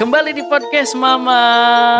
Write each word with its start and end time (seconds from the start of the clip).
Kembali 0.00 0.32
di 0.32 0.40
podcast 0.48 0.96
Mama. 0.96 1.44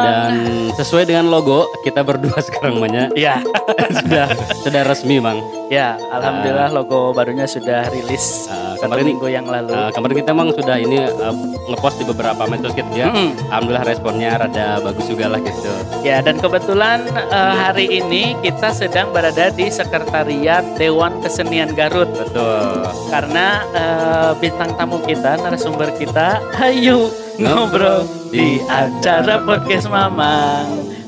Dan 0.00 0.32
sesuai 0.72 1.04
dengan 1.04 1.28
logo 1.28 1.68
kita 1.84 2.00
berdua 2.00 2.40
sekarang 2.48 2.80
banyak 2.80 3.12
ya, 3.12 3.44
sudah 4.00 4.24
sudah 4.64 4.82
resmi 4.88 5.20
bang. 5.20 5.36
ya, 5.68 5.94
alhamdulillah 6.10 6.72
logo 6.72 7.12
barunya 7.12 7.44
sudah 7.44 7.86
rilis 7.92 8.48
Uh, 8.50 8.74
satu 8.80 8.96
kemarin- 8.96 9.06
minggu 9.12 9.28
yang 9.28 9.44
lalu. 9.44 9.70
Uh, 9.76 9.92
kemarin 9.92 10.14
kita 10.16 10.30
emang 10.32 10.48
sudah 10.56 10.76
ini 10.80 10.96
uh, 11.04 11.34
ngepost 11.68 12.00
di 12.00 12.04
beberapa 12.08 12.42
medsos 12.48 12.72
gitu 12.72 12.88
ya. 12.96 13.12
Mm-mm. 13.12 13.36
Alhamdulillah 13.52 13.84
responnya 13.84 14.30
rada 14.40 14.66
bagus 14.80 15.04
juga 15.04 15.28
lah 15.28 15.40
gitu. 15.44 15.70
Ya, 16.00 16.24
dan 16.24 16.40
kebetulan 16.40 17.04
eh, 17.12 17.54
hari 17.54 17.86
ini 18.00 18.32
kita 18.40 18.72
sedang 18.72 19.12
berada 19.12 19.52
di 19.52 19.68
Sekretariat 19.68 20.64
Dewan 20.80 21.20
Kesenian 21.20 21.76
Garut 21.76 22.08
Betul. 22.08 22.88
karena 23.12 23.60
eh, 23.76 24.30
bintang 24.40 24.72
tamu 24.74 24.96
kita, 25.04 25.36
narasumber 25.38 25.92
kita, 25.94 26.40
Hayu 26.56 27.12
ngobrol 27.40 28.04
di 28.28 28.60
acara 28.68 29.40
podcast 29.40 29.88
Mama. 29.88 30.60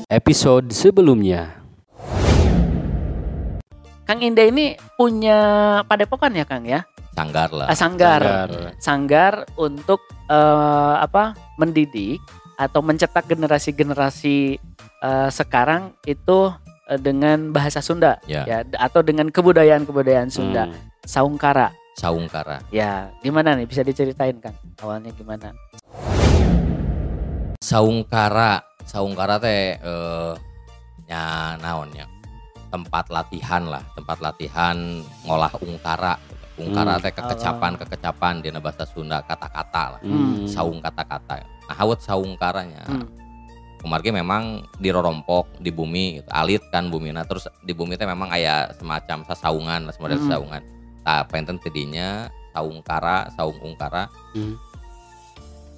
Episode 0.09 0.73
sebelumnya. 0.73 1.61
Kang 4.03 4.19
Indah 4.19 4.49
ini 4.49 4.73
punya 4.97 5.39
padepokan 5.85 6.33
ya, 6.33 6.43
Kang 6.43 6.65
ya? 6.65 6.81
sanggar 7.13 7.53
lah. 7.53 7.69
Ah, 7.69 7.77
sanggar. 7.77 8.21
Sanggar. 8.25 8.49
Sanggar 8.81 9.33
untuk 9.61 10.01
eh, 10.25 10.95
apa? 10.97 11.37
mendidik 11.61 12.17
atau 12.57 12.81
mencetak 12.81 13.29
generasi-generasi 13.29 14.57
eh, 15.05 15.29
sekarang 15.29 15.93
itu 16.09 16.49
eh, 16.89 16.97
dengan 16.97 17.53
bahasa 17.53 17.85
Sunda 17.85 18.17
Ya. 18.25 18.41
ya 18.49 18.65
atau 18.81 19.05
dengan 19.05 19.29
kebudayaan-kebudayaan 19.29 20.33
Sunda. 20.33 20.65
Hmm. 20.65 20.77
Saungkara. 21.05 21.69
Saungkara. 21.93 22.65
Ya, 22.73 23.13
gimana 23.21 23.53
nih 23.53 23.69
bisa 23.69 23.85
diceritain 23.85 24.41
Kang? 24.41 24.57
Awalnya 24.81 25.13
gimana? 25.13 25.53
Saungkara, 27.63 28.59
Saungkara 28.83 29.39
teh 29.39 29.79
eh 29.79 30.31
nya 31.07 31.55
naonnya? 31.63 32.11
Tempat 32.67 33.07
latihan 33.07 33.63
lah, 33.63 33.79
tempat 33.95 34.19
latihan 34.19 34.75
ngolah 35.23 35.55
ungkara. 35.63 36.19
Ungkara 36.59 36.99
Hmm. 36.99 37.03
teh 37.07 37.15
kekecapan, 37.15 37.79
kekecapan 37.79 38.43
di 38.43 38.51
bahasa 38.59 38.83
Sunda 38.83 39.23
kata-kata 39.23 39.95
lah. 39.95 40.01
Hmm. 40.03 40.43
Saung 40.43 40.83
kata-kata. 40.83 41.39
Nah, 41.39 41.75
hawat 41.79 42.03
saungkaranya. 42.03 42.83
Hmm. 42.83 43.07
Kemarin 43.79 44.19
memang 44.19 44.43
dirorompok 44.83 45.63
di 45.63 45.71
bumi, 45.71 46.19
gitu. 46.19 46.29
alit 46.35 46.63
kan 46.67 46.91
bumina 46.91 47.23
terus 47.23 47.47
di 47.63 47.71
bumi 47.71 47.95
teh 47.95 48.07
memang 48.07 48.27
aya 48.27 48.75
semacam 48.75 49.23
sasaungan, 49.23 49.87
lah, 49.87 49.93
semodel 49.95 50.19
Hmm. 50.19 50.27
sasaungan. 50.27 50.61
Nah, 51.07 51.23
penten 51.31 51.55
tidinya 51.63 52.27
saungkara, 52.51 53.31
saung 53.39 53.55
ungkara. 53.63 54.11
Hmm. 54.35 54.59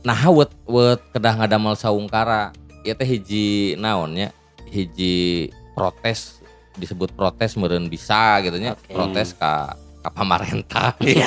Nah, 0.05 0.21
wet 0.29 0.53
wet 0.69 1.01
kedah 1.11 1.33
ngadamel 1.41 1.73
saungkara, 1.73 2.53
ieu 2.85 2.93
teh 2.93 3.07
hiji 3.09 3.73
naonnya, 3.75 4.29
hiji 4.69 5.49
protes 5.73 6.37
disebut 6.77 7.09
protes 7.09 7.57
meureun 7.57 7.89
bisa 7.89 8.37
gitu 8.45 8.61
nya, 8.61 8.77
Oke. 8.77 8.93
protes 8.93 9.33
ka 9.33 9.73
ka 10.05 10.09
pamarentah. 10.13 10.93
Ya, 11.01 11.25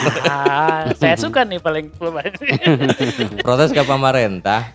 saya 0.95 1.19
suka 1.19 1.43
nih 1.43 1.59
paling 1.59 1.91
protes 3.47 3.75
ke 3.75 3.83
pemerintah 3.83 4.71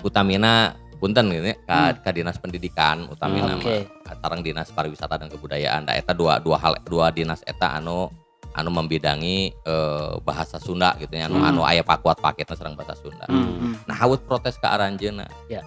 utamina 0.00 0.72
punten 0.96 1.28
gitu 1.28 1.52
ya 1.52 1.56
ka, 1.68 2.00
ka 2.00 2.10
dinas 2.16 2.40
pendidikan 2.40 3.04
utamina 3.12 3.52
Hmm, 3.52 3.60
oke. 3.60 3.76
mah 4.08 4.16
tarang 4.16 4.40
dinas 4.40 4.72
pariwisata 4.72 5.20
dan 5.20 5.28
kebudayaan. 5.28 5.84
Da 5.84 5.92
eta 5.92 6.16
dua 6.16 6.40
dua 6.40 6.56
hal 6.56 6.80
dua 6.88 7.12
dinas 7.12 7.44
eta 7.44 7.76
anu 7.76 8.08
anu 8.56 8.72
membidangi 8.72 9.52
eh, 9.52 10.12
bahasa 10.24 10.56
Sunda 10.56 10.96
gitu 10.96 11.12
ya 11.12 11.28
anu 11.28 11.38
Hmm. 11.38 11.48
anu 11.48 11.60
aya 11.62 11.84
pakuat 11.84 12.16
paketna 12.18 12.56
sareng 12.56 12.72
bahasa 12.72 12.96
Sunda 12.96 13.28
Hmm. 13.28 13.76
nah 13.84 13.94
hawut 13.94 14.24
protes 14.24 14.56
ke 14.56 14.64
aranjeuna 14.64 15.28
Ya. 15.46 15.60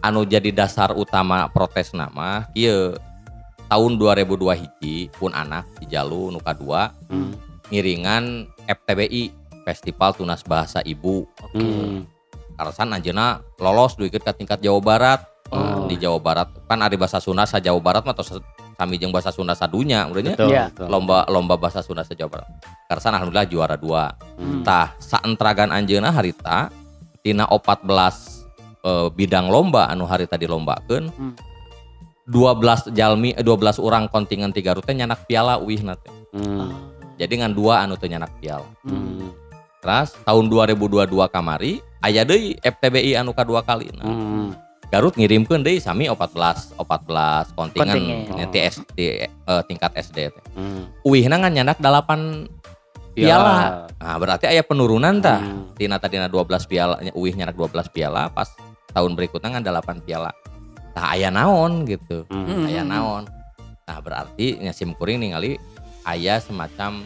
anu 0.00 0.22
jadi 0.22 0.54
dasar 0.54 0.94
utama 0.94 1.50
protes 1.50 1.90
nama 1.90 2.46
kieu 2.54 2.94
tahun 3.66 3.98
2002 3.98 4.54
hiji 4.54 5.10
pun 5.12 5.34
anak 5.34 5.66
di 5.76 5.90
Jalu 5.90 6.30
nuka 6.30 6.54
dua 6.54 6.94
Hmm. 7.10 7.34
ngiringan 7.66 8.46
FTBI 8.64 9.34
Festival 9.62 10.14
Tunas 10.14 10.40
Bahasa 10.40 10.78
Ibu 10.80 11.26
Hmm. 11.52 12.06
Karsan 12.56 12.88
anjeuna 12.88 13.42
lolos 13.58 13.98
duikeun 13.98 14.22
ka 14.22 14.32
tingkat 14.32 14.62
Jawa 14.62 14.78
Barat 14.80 15.20
Oh. 15.46 15.86
di 15.86 15.94
Jawa 15.94 16.18
Barat 16.18 16.50
kan 16.64 16.78
ada 16.78 16.94
bahasa 16.94 17.18
Sunda 17.18 17.42
sa 17.42 17.58
Jawa 17.58 17.78
Barat 17.78 18.02
mah 18.02 18.14
tos 18.14 18.34
sami 18.76 18.96
jeung 18.96 19.08
bahasa 19.08 19.32
Sunda 19.32 19.52
sadunya 19.52 20.04
urangnya 20.04 20.36
Ya. 20.44 20.68
betul. 20.68 20.86
lomba 20.86 21.24
lomba 21.26 21.56
bahasa 21.56 21.80
Sunda 21.80 22.00
sa 22.00 22.12
Jawa 22.12 22.28
Barat 22.30 22.48
Karsan 22.86 23.12
alhamdulillah 23.12 23.48
juara 23.48 23.74
dua 23.74 24.12
Hmm. 24.36 24.60
tah 24.62 24.92
saentragan 24.98 25.72
anjeuna 25.72 26.12
harita 26.12 26.68
tina 27.20 27.48
14 27.48 28.44
eh, 28.80 29.08
bidang 29.10 29.48
lomba 29.48 29.88
anu 29.88 30.04
harita 30.04 30.36
dilombakeun 30.36 31.08
Hmm. 31.10 31.34
12 32.24 32.92
jalmi 32.92 33.32
eh, 33.32 33.40
12 33.40 33.78
orang 33.78 34.06
kontingen 34.06 34.50
tiga 34.50 34.74
rute 34.74 34.90
nyanak 34.90 35.24
piala 35.24 35.56
uih 35.56 35.80
teh 35.80 36.14
Hmm. 36.36 36.68
jadi 37.16 37.32
ngan 37.32 37.52
dua 37.52 37.80
anu 37.80 37.96
teu 37.96 38.06
nyanak 38.06 38.30
piala 38.36 38.68
Hmm. 38.82 39.32
Terus 39.76 40.18
tahun 40.20 40.50
2022 40.50 41.06
kamari 41.26 41.78
aya 42.02 42.22
deui 42.22 42.58
FTBI 42.58 43.14
anu 43.14 43.30
kadua 43.30 43.62
kali 43.62 43.88
nah, 43.90 44.04
Hmm. 44.04 44.50
Garut 44.86 45.18
ngirimkeun 45.18 45.66
deui 45.66 45.82
sami 45.82 46.06
14 46.06 46.78
14 46.78 47.58
kontingen 47.58 47.90
Kontingen. 47.90 48.38
nya 48.38 48.46
ti 48.46 48.58
S- 48.62 48.86
ti, 48.94 49.26
eh, 49.26 49.62
tingkat 49.66 49.90
SD 49.98 50.30
teh. 50.30 50.44
Hmm. 50.54 50.86
Uihna 51.02 51.42
ngan 51.42 51.52
nyanak 51.52 51.78
8 51.82 52.46
piala. 53.12 53.90
Nah, 53.98 54.16
berarti 54.20 54.46
aya 54.46 54.62
penurunan 54.62 55.18
tah. 55.18 55.42
Hmm. 55.42 55.74
Tina 55.74 55.98
tadina 55.98 56.30
12 56.30 56.70
piala 56.70 57.02
uih 57.12 57.34
nyanak 57.34 57.58
12 57.58 57.90
piala 57.90 58.30
pas 58.30 58.46
tahun 58.92 59.18
berikutnya 59.18 59.58
ngan 59.58 59.64
8 59.64 60.06
piala. 60.06 60.30
Tah 60.94 61.12
aya 61.12 61.34
naon 61.34 61.82
gitu. 61.84 62.22
Hmm. 62.30 62.70
Aya 62.70 62.86
naon. 62.86 63.26
Nah, 63.86 63.98
berarti 63.98 64.58
nya 64.58 64.70
simkuring 64.70 65.18
ningali 65.18 65.58
aya 66.02 66.38
semacam 66.38 67.02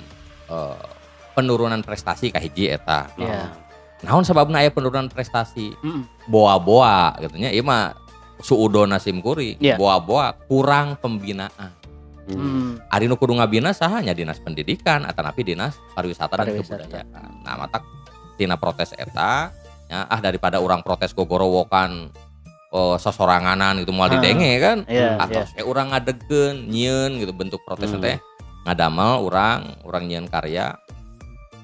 eh, 0.53 0.85
penurunan 1.33 1.81
prestasi 1.81 2.29
ka 2.29 2.43
hiji 2.43 2.69
eta. 2.69 3.09
Ya. 3.17 3.49
Naon 4.01 4.25
sababna 4.25 4.61
aya 4.61 4.71
penurunan 4.71 5.07
prestasi? 5.07 5.77
Hmm. 5.79 6.09
boa-boa 6.25 7.19
gitu 7.19 7.37
nya 7.37 7.51
ieu 7.51 7.61
mah 7.61 7.93
suudona 8.39 8.97
simkuri 8.97 9.59
Iya. 9.59 9.75
boa-boa 9.75 10.33
kurang 10.47 10.95
pembinaan 10.97 11.75
Hmm. 12.23 12.39
Hmm. 12.39 12.71
ari 12.87 13.05
nu 13.05 13.15
kudu 13.15 13.35
ngabina 13.35 13.71
sahanya 13.71 14.15
dinas 14.15 14.39
pendidikan 14.39 15.03
atanapi 15.03 15.43
dinas 15.43 15.75
pariwisata 15.91 16.31
dan 16.33 16.47
Pariwisata. 16.49 16.87
kebudayaan 16.87 17.31
nah 17.43 17.55
mata 17.57 17.83
tina 18.37 18.55
protes 18.55 18.95
eta 18.95 19.51
ya, 19.85 20.07
ah 20.07 20.21
daripada 20.21 20.57
orang 20.57 20.81
protes 20.81 21.11
gogorowokan 21.11 22.15
oh, 22.71 22.95
sosoranganan 22.95 23.83
gitu 23.83 23.91
moal 23.91 24.07
Ah. 24.09 24.15
didenge 24.17 24.53
kan 24.57 24.79
Iya, 24.87 25.19
atau 25.19 25.43
iya. 25.43 25.51
saya 25.51 25.65
orang 25.67 25.91
ngadegeun 25.91 26.57
nyieun 26.65 27.11
gitu 27.19 27.33
bentuk 27.33 27.61
protes 27.61 27.91
Hmm. 27.91 27.99
teh 28.01 28.17
ngadamel 28.63 29.21
orang 29.21 29.61
orang 29.83 30.07
nyieun 30.07 30.25
karya 30.25 30.79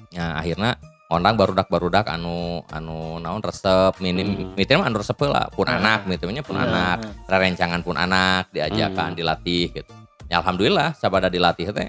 ya 0.09 0.25
akhirnya 0.35 0.75
orang 1.07 1.35
barudak 1.35 1.67
barudak 1.67 2.05
anu 2.07 2.59
anu 2.67 3.15
naon 3.17 3.39
resep 3.39 3.95
minim 3.99 4.27
Hmm. 4.27 4.53
mitim 4.53 4.83
anu 4.83 4.99
resep 4.99 5.15
lah 5.23 5.47
pun 5.49 5.63
Ah. 5.63 5.79
anak 5.79 6.03
mitimnya 6.03 6.43
pun 6.43 6.59
Ah, 6.59 6.67
anak 6.67 6.97
rerencangan 7.25 7.79
pun 7.79 7.95
anak 7.95 8.51
diajakan 8.51 9.15
Hmm. 9.15 9.17
dilatih 9.17 9.71
gitu 9.71 9.93
ya 10.27 10.43
alhamdulillah 10.43 10.91
sabada 10.93 11.31
dilatih 11.31 11.71
teh 11.71 11.87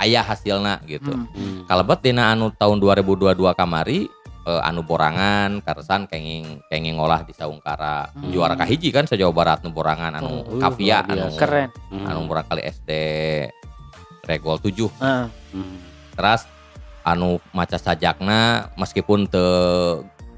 ayah 0.00 0.24
hasilna 0.24 0.80
gitu 0.84 1.12
Hmm. 1.12 1.28
Hmm. 1.30 1.60
kalebet 1.64 2.00
dina 2.02 2.32
anu 2.32 2.48
tahun 2.50 2.80
2022 2.80 3.52
kamari 3.52 4.08
eh, 4.46 4.62
anu 4.64 4.80
borangan 4.80 5.60
karsan 5.60 6.06
kenging 6.06 6.64
kenging 6.66 6.96
ngolah 6.96 7.28
di 7.28 7.36
Saungkara 7.36 8.08
Hmm. 8.14 8.32
juara 8.32 8.56
kahiji 8.56 8.88
kan 8.88 9.04
se 9.04 9.20
Jawa 9.20 9.34
Barat 9.34 9.60
nu 9.60 9.68
borangan 9.68 10.16
anu 10.16 10.32
Oh, 10.46 10.56
kavia 10.56 11.04
luar 11.04 11.28
anu. 11.28 11.36
Keren. 11.36 11.68
Hmm. 11.92 12.06
anu 12.06 12.18
murah 12.24 12.46
kali 12.46 12.62
SD 12.62 12.90
regol 14.24 14.58
7 14.58 14.88
Ah. 14.96 15.28
Hmm. 15.52 15.76
terus 16.16 16.48
anu 17.06 17.38
maca 17.54 17.78
sajakna 17.78 18.74
meskipun 18.74 19.30
te, 19.30 19.44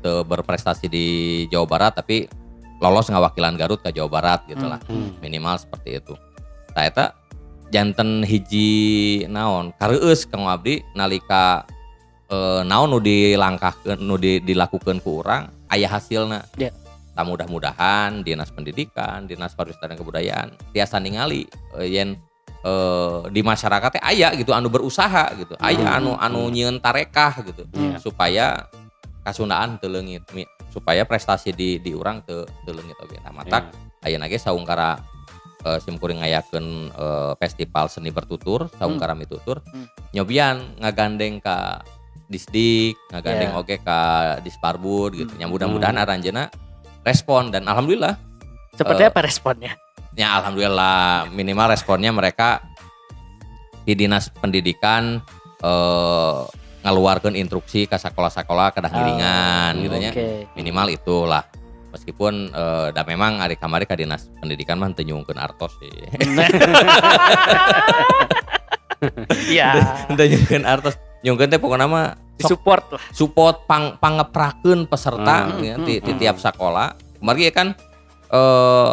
te 0.05 0.13
berprestasi 0.29 0.87
di 0.93 1.07
Jawa 1.49 1.65
Barat 1.65 1.97
tapi 1.97 2.29
lolos 2.79 3.09
ngawakilan 3.09 3.57
Garut 3.57 3.81
ke 3.81 3.91
Jawa 3.91 4.11
Barat 4.13 4.41
gitu 4.45 4.69
lah. 4.69 4.79
Hmm. 4.85 5.17
minimal 5.25 5.57
seperti 5.57 5.99
itu. 5.99 6.15
Nah 6.77 6.85
eta 6.85 7.17
janten 7.73 8.23
hiji 8.23 9.25
naon? 9.27 9.73
Kareueus 9.81 10.29
kang 10.29 10.45
abdi 10.45 10.85
nalika 10.93 11.65
eh, 12.29 12.63
naon 12.63 12.93
nu 12.93 13.01
dilangkahkeun 13.01 13.99
nu 14.05 14.21
di, 14.21 14.45
dilakukeun 14.45 15.01
ku 15.01 15.25
urang 15.25 15.49
aya 15.73 15.89
hasilna. 15.89 16.45
Ya. 16.61 16.71
tak 17.19 17.27
mudah-mudahan 17.27 18.23
dinas 18.23 18.55
pendidikan 18.55 19.27
dinas 19.27 19.51
pariwisata 19.59 19.91
dan 19.91 19.99
kebudayaan 19.99 20.49
tiasa 20.71 21.03
ningali 21.03 21.51
eh, 21.75 21.91
yen 21.91 22.15
eh, 22.65 23.19
di 23.31 23.41
masyarakat 23.41 23.99
teh 23.99 24.03
aya 24.03 24.35
gitu 24.35 24.51
anu 24.51 24.67
berusaha 24.69 25.31
gitu 25.35 25.55
aya 25.59 25.95
anu 25.95 26.15
anu 26.15 26.49
nyieun 26.49 26.79
tarekah 26.79 27.43
gitu 27.45 27.63
Iya. 27.73 27.99
supaya 27.99 28.47
kasundaan 29.23 29.77
Mi- 30.33 30.49
supaya 30.69 31.05
prestasi 31.05 31.53
di 31.53 31.79
di 31.79 31.93
urang 31.93 32.21
teu 32.23 32.45
teu 32.65 32.73
leungit 32.73 32.97
oge 33.01 33.17
nah 33.21 33.33
matak 33.33 33.73
Ya. 34.03 34.11
ayeuna 34.11 34.27
ge 34.27 34.37
saungkara 34.37 35.01
eh, 35.65 35.79
simkuring 35.81 36.21
ngayakeun 36.23 36.67
eh, 36.93 37.33
festival 37.37 37.89
seni 37.89 38.11
bertutur 38.11 38.69
saungkara 38.75 39.13
mitutur 39.15 39.61
Hmm. 39.65 39.87
nyobian 40.13 40.77
ngagandeng 40.79 41.41
ka 41.41 41.83
disdik 42.27 42.95
ngagandeng 43.09 43.53
Ya. 43.53 43.59
oge 43.59 43.77
ka 43.81 44.01
disparbud 44.41 45.17
gitu 45.17 45.33
nya 45.37 45.49
mudah-mudahan 45.49 45.97
Hmm. 45.97 46.05
aranjeuna 46.05 46.45
respon 47.03 47.49
dan 47.49 47.65
alhamdulillah 47.65 48.17
Seperti 48.79 49.03
Eh, 49.03 49.11
apa 49.11 49.27
responnya? 49.27 49.75
Ya 50.19 50.35
alhamdulillah 50.37 51.31
minimal 51.31 51.71
responnya 51.71 52.11
mereka 52.11 52.59
di 53.85 53.95
dinas 53.95 54.27
pendidikan 54.29 55.23
eh 55.59 56.39
ngeluarkan 56.79 57.35
instruksi 57.35 57.87
ke 57.87 57.95
sekolah-sekolah 57.95 58.71
kedah 58.71 58.89
ngiringan 58.89 59.73
gitu 59.79 59.97
nya 59.97 60.11
Oke. 60.11 60.29
minimal 60.55 60.87
itulah 60.91 61.43
meskipun 61.89 62.51
eh 62.51 62.87
da 62.91 63.03
memang 63.03 63.39
hari 63.39 63.55
kamari 63.55 63.83
ke 63.83 63.95
dinas 63.95 64.27
pendidikan 64.37 64.77
mah 64.77 64.91
teu 64.91 65.03
nyungkeun 65.05 65.39
artos 65.39 65.73
sih 65.79 65.91
Iya. 69.49 69.71
teu 70.19 70.27
nyungkeun 70.27 70.65
artos 70.67 70.95
nyungkeun 71.23 71.49
teh 71.49 71.59
pokoknya 71.59 71.87
mah 71.87 72.07
Support 72.39 72.95
lah. 72.95 73.03
support 73.11 73.67
pang 73.67 73.99
pangeprakeun 73.99 74.87
peserta 74.87 75.51
Hmm. 75.51 75.59
ya, 75.59 75.75
di, 75.75 75.99
di 75.99 76.13
Hmm. 76.15 76.21
tiap 76.23 76.37
sekolah 76.39 76.95
kemarin 77.19 77.51
kan 77.51 77.69
eh 78.31 78.93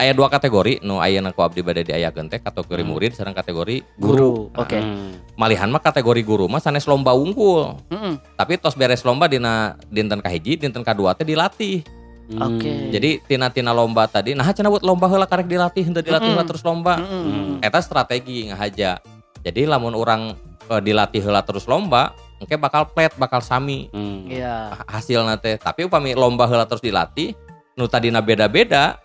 aya 0.00 0.16
dua 0.16 0.26
kategori 0.26 0.80
nu 0.80 0.96
aya 0.96 1.20
ku 1.30 1.44
abdi 1.44 1.60
bade 1.60 1.84
di 1.84 1.92
aya 1.92 2.08
teh 2.08 2.40
kategori 2.40 2.80
Hmm. 2.80 2.90
murid 2.90 3.12
sareng 3.12 3.36
kategori 3.36 3.84
Guru. 4.00 4.48
Nah, 4.50 4.64
Oke. 4.64 4.80
Hmm. 4.80 5.12
malihan 5.36 5.68
mah 5.68 5.78
kategori 5.78 6.24
guru 6.24 6.48
mah 6.48 6.58
sanes 6.58 6.88
lomba 6.88 7.12
unggul 7.12 7.76
Mm-mm. 7.88 8.16
tapi 8.34 8.56
tos 8.56 8.72
beres 8.72 9.04
lomba 9.04 9.28
dina 9.28 9.76
dinten 9.88 10.20
kahiji 10.20 10.56
dinten 10.56 10.80
kadua 10.80 11.12
teh 11.12 11.24
dilatih 11.24 11.84
Oke. 12.30 12.88
jadi 12.88 13.20
tina 13.26 13.52
tina 13.52 13.76
lomba 13.76 14.08
tadi 14.08 14.32
nah 14.32 14.48
cenah 14.48 14.70
buat 14.70 14.84
lomba 14.86 15.04
heula 15.06 15.26
karek 15.26 15.48
dilatih 15.48 15.82
henteu 15.84 16.00
dilatih 16.00 16.32
heula 16.32 16.44
terus 16.44 16.62
lomba 16.62 16.96
Mm-mm. 16.96 17.60
eta 17.60 17.80
strategi 17.80 18.48
ngahaja 18.48 19.00
jadi 19.44 19.68
lamun 19.68 19.92
orang 19.92 20.32
eh, 20.68 20.80
dilatih 20.80 21.20
heula 21.20 21.44
terus 21.44 21.64
lomba 21.68 22.12
engke 22.40 22.56
bakal 22.56 22.88
plet 22.88 23.12
bakal 23.20 23.44
sami 23.44 23.92
Hmm. 23.92 24.24
Iya. 24.28 24.72
hasil 24.88 25.24
teh 25.40 25.60
tapi 25.60 25.84
upami 25.84 26.16
lomba 26.16 26.48
heula 26.48 26.64
terus 26.64 26.80
dilatih 26.80 27.36
nu 27.76 27.88
tadina 27.88 28.20
beda-beda 28.20 29.00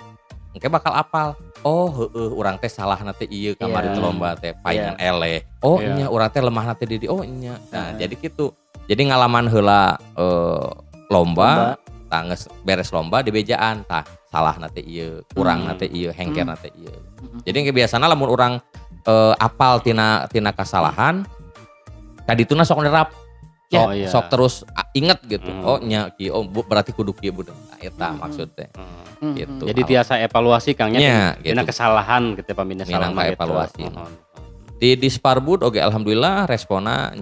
engke 0.56 0.72
bakal 0.72 0.96
apal 0.96 1.36
oh 1.62 1.92
heeh 1.92 2.30
urang 2.32 2.56
teh 2.56 2.72
salah 2.72 2.96
nate 2.98 3.28
kamari 3.60 3.92
Iya. 3.92 3.94
teh 3.94 4.02
lomba 4.02 4.30
teh 4.40 4.52
paingan 4.56 4.96
eleh 4.96 5.44
oh 5.60 5.84
Iya. 5.84 5.92
nya 5.94 6.06
urang 6.08 6.32
teh 6.32 6.40
lemah 6.40 6.64
nate 6.66 6.88
di 6.88 7.06
oh 7.06 7.20
nya 7.22 7.60
nah 7.70 7.92
Nah. 7.92 8.00
jadi 8.00 8.16
gitu 8.16 8.56
jadi 8.88 9.02
ngalaman 9.12 9.50
heula 9.50 10.00
eh, 10.16 10.68
lomba, 11.12 11.76
Lomba. 11.76 11.76
tah 12.08 12.22
geus 12.24 12.48
beres 12.64 12.90
lomba 12.90 13.20
di 13.20 13.36
bejaan 13.36 13.84
tah 13.84 14.08
salah 14.32 14.56
nate 14.56 14.80
ieu 14.80 15.22
kurang 15.36 15.68
Hmm. 15.68 15.76
nate 15.76 15.92
ieu 15.92 16.16
hengker 16.16 16.48
Hmm. 16.48 16.56
nate 16.56 16.70
ieu 16.74 16.96
Mm-mm. 17.20 17.44
jadi 17.44 17.76
biasanya 17.76 18.08
lamun 18.08 18.32
orang 18.32 18.54
eh, 19.04 19.34
apal 19.38 19.84
tina 19.84 20.24
tina 20.32 20.56
kesalahan 20.56 21.28
tadi 22.24 22.42
itu 22.42 22.56
sok 22.56 22.80
nerap 22.82 23.12
Ya. 23.68 23.82
Oh 23.82 23.90
iya. 23.90 24.06
sok 24.06 24.30
terus 24.30 24.62
inget 24.94 25.18
gitu 25.26 25.50
Hmm. 25.50 25.66
oh 25.66 25.78
nya 25.82 26.14
kieu, 26.14 26.30
oh 26.32 26.46
bu, 26.46 26.62
berarti 26.62 26.94
kudu 26.94 27.12
kieu 27.12 27.34
budak 27.34 27.58
nah, 27.58 27.78
eta 27.80 28.08
Hmm. 28.14 28.22
maksudnya 28.22 28.70
Hmm. 28.72 28.94
Mm-mm. 29.16 29.34
gitu. 29.36 29.64
Jadi 29.66 29.82
tiasa 29.86 30.14
evaluasi 30.20 30.78
Kangnya 30.78 31.00
Nya, 31.00 31.18
dina 31.42 31.64
gitu. 31.64 31.74
kesalahan 31.74 32.36
gitu 32.36 32.52
pamindah 32.52 32.86
salah 32.86 33.10
Minangka 33.10 33.16
mah 33.16 33.26
gitu. 33.26 33.36
evaluasi. 33.36 33.82
Oh, 33.84 34.06
oh. 34.06 34.10
di 34.76 34.90
disparbud 34.94 35.64
oke 35.64 35.80
alhamdulillah 35.80 36.46
responnya 36.46 37.16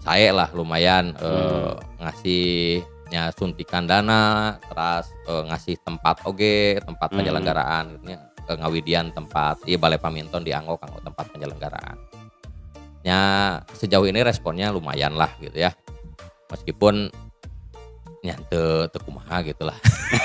saya 0.00 0.32
lah 0.32 0.48
lumayan 0.50 1.12
eh, 1.14 1.28
Hmm. 1.70 1.76
ngasihnya 2.00 3.30
suntikan 3.32 3.84
dana 3.84 4.56
terus 4.58 5.06
eh, 5.24 5.42
ngasih 5.46 5.74
tempat 5.78 6.16
oge 6.24 6.80
tempat 6.80 7.08
Hmm. 7.08 7.18
penyelenggaraan 7.18 7.84
gitu 7.94 8.04
nya 8.04 8.18
ke 8.42 8.52
ngawidian 8.56 9.12
tempat 9.12 9.60
iya 9.62 9.76
balai 9.76 9.96
paminton 9.96 10.40
di 10.40 10.50
Anggo 10.50 10.74
kanggo 10.74 10.98
tempat 10.98 11.28
penyelenggaraan 11.28 11.96
nya 13.00 13.18
sejauh 13.72 14.04
ini 14.04 14.20
responnya 14.20 14.68
lumayan 14.68 15.14
lah 15.14 15.30
gitu 15.38 15.54
ya 15.54 15.70
meskipun 16.48 17.08
nya 18.18 18.34
teu 18.48 18.90
teu 18.90 19.00
kumaha 19.00 19.40
gitu 19.42 19.62
lah 19.62 19.78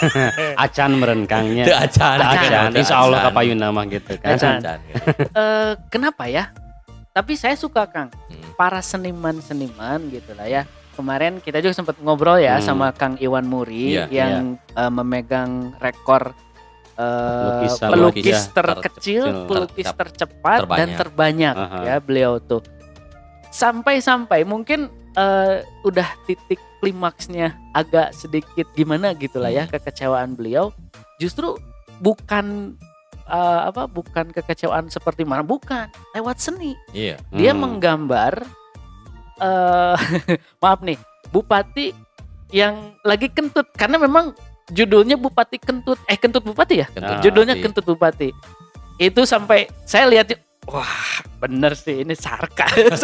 Acan 0.64 0.98
meren 0.98 1.24
Kangnya. 1.24 1.62
teu 1.64 1.76
acan 1.86 2.18
Acan. 2.18 2.72
teu 2.72 2.82
Insya 2.82 2.98
Allah 2.98 3.20
acan. 3.20 3.28
kapayun 3.30 3.60
nama 3.60 3.82
gitu 3.86 4.16
kan. 4.18 4.34
Acan. 4.34 4.58
Acan, 4.58 4.78
gitu. 4.82 5.08
Eh, 5.30 5.72
kenapa 5.90 6.24
ya? 6.26 6.50
Tapi 7.12 7.36
saya 7.36 7.54
suka 7.54 7.86
Kang 7.86 8.10
Hmm. 8.26 8.42
para 8.56 8.80
seniman-seniman 8.80 10.10
gitu 10.10 10.34
lah 10.34 10.48
ya. 10.48 10.64
Kemarin 10.94 11.38
kita 11.38 11.58
juga 11.60 11.76
sempat 11.76 12.00
ngobrol 12.00 12.38
ya 12.38 12.58
Hmm. 12.58 12.66
sama 12.66 12.90
Kang 12.92 13.18
Iwan 13.18 13.44
Muri 13.44 13.94
Iya. 13.94 14.08
yang 14.10 14.56
eh, 14.72 14.90
memegang 14.90 15.78
rekor 15.78 16.34
eh, 16.96 17.44
Lukisan 17.44 17.90
pelukis 17.90 18.24
lukis 18.24 18.42
terkecil, 18.50 19.24
tercepat. 19.24 19.48
pelukis 19.48 19.90
tercepat 19.90 20.60
dan 20.62 20.68
Terbanyak. 20.90 20.98
terbanyak 20.98 21.56
Aha. 21.56 21.80
ya 21.84 21.96
beliau 21.98 22.34
tuh. 22.38 22.62
Sampai-sampai 23.50 24.44
mungkin 24.44 24.88
eh, 25.14 25.56
udah 25.84 26.10
titik 26.24 26.58
klimaksnya 26.80 27.54
agak 27.72 28.12
sedikit 28.12 28.66
gimana 28.72 29.14
gitu 29.14 29.38
lah 29.38 29.50
ya 29.50 29.64
Hmm. 29.64 29.72
kekecewaan 29.72 30.34
beliau. 30.34 30.74
Justru 31.18 31.54
bukan 31.98 32.76
eh, 33.24 33.62
apa 33.64 33.86
bukan 33.86 34.30
kekecewaan 34.30 34.88
seperti 34.88 35.24
mana 35.24 35.42
bukan 35.42 35.88
lewat 36.12 36.38
seni 36.38 36.76
iya 36.92 37.16
dia 37.30 37.52
Hmm. 37.52 37.64
menggambar 37.64 38.44
eh 39.36 39.96
maaf 40.62 40.82
nih 40.82 41.00
bupati 41.30 41.96
yang 42.50 42.76
lagi 43.02 43.30
kentut 43.30 43.66
karena 43.72 43.96
memang 43.98 44.36
judulnya 44.70 45.16
bupati 45.16 45.58
kentut. 45.58 46.00
Eh 46.06 46.16
kentut 46.16 46.42
bupati 46.42 46.80
ya? 46.80 46.88
Kentut 46.88 47.20
judulnya 47.20 47.56
Bupati. 47.56 47.66
kentut 47.66 47.86
bupati. 47.86 48.30
Itu 48.96 49.26
sampai 49.26 49.68
saya 49.84 50.08
lihat 50.08 50.32
wah 50.64 51.20
bener 51.42 51.74
sih 51.74 52.06
ini 52.06 52.14
sarkas. 52.14 53.04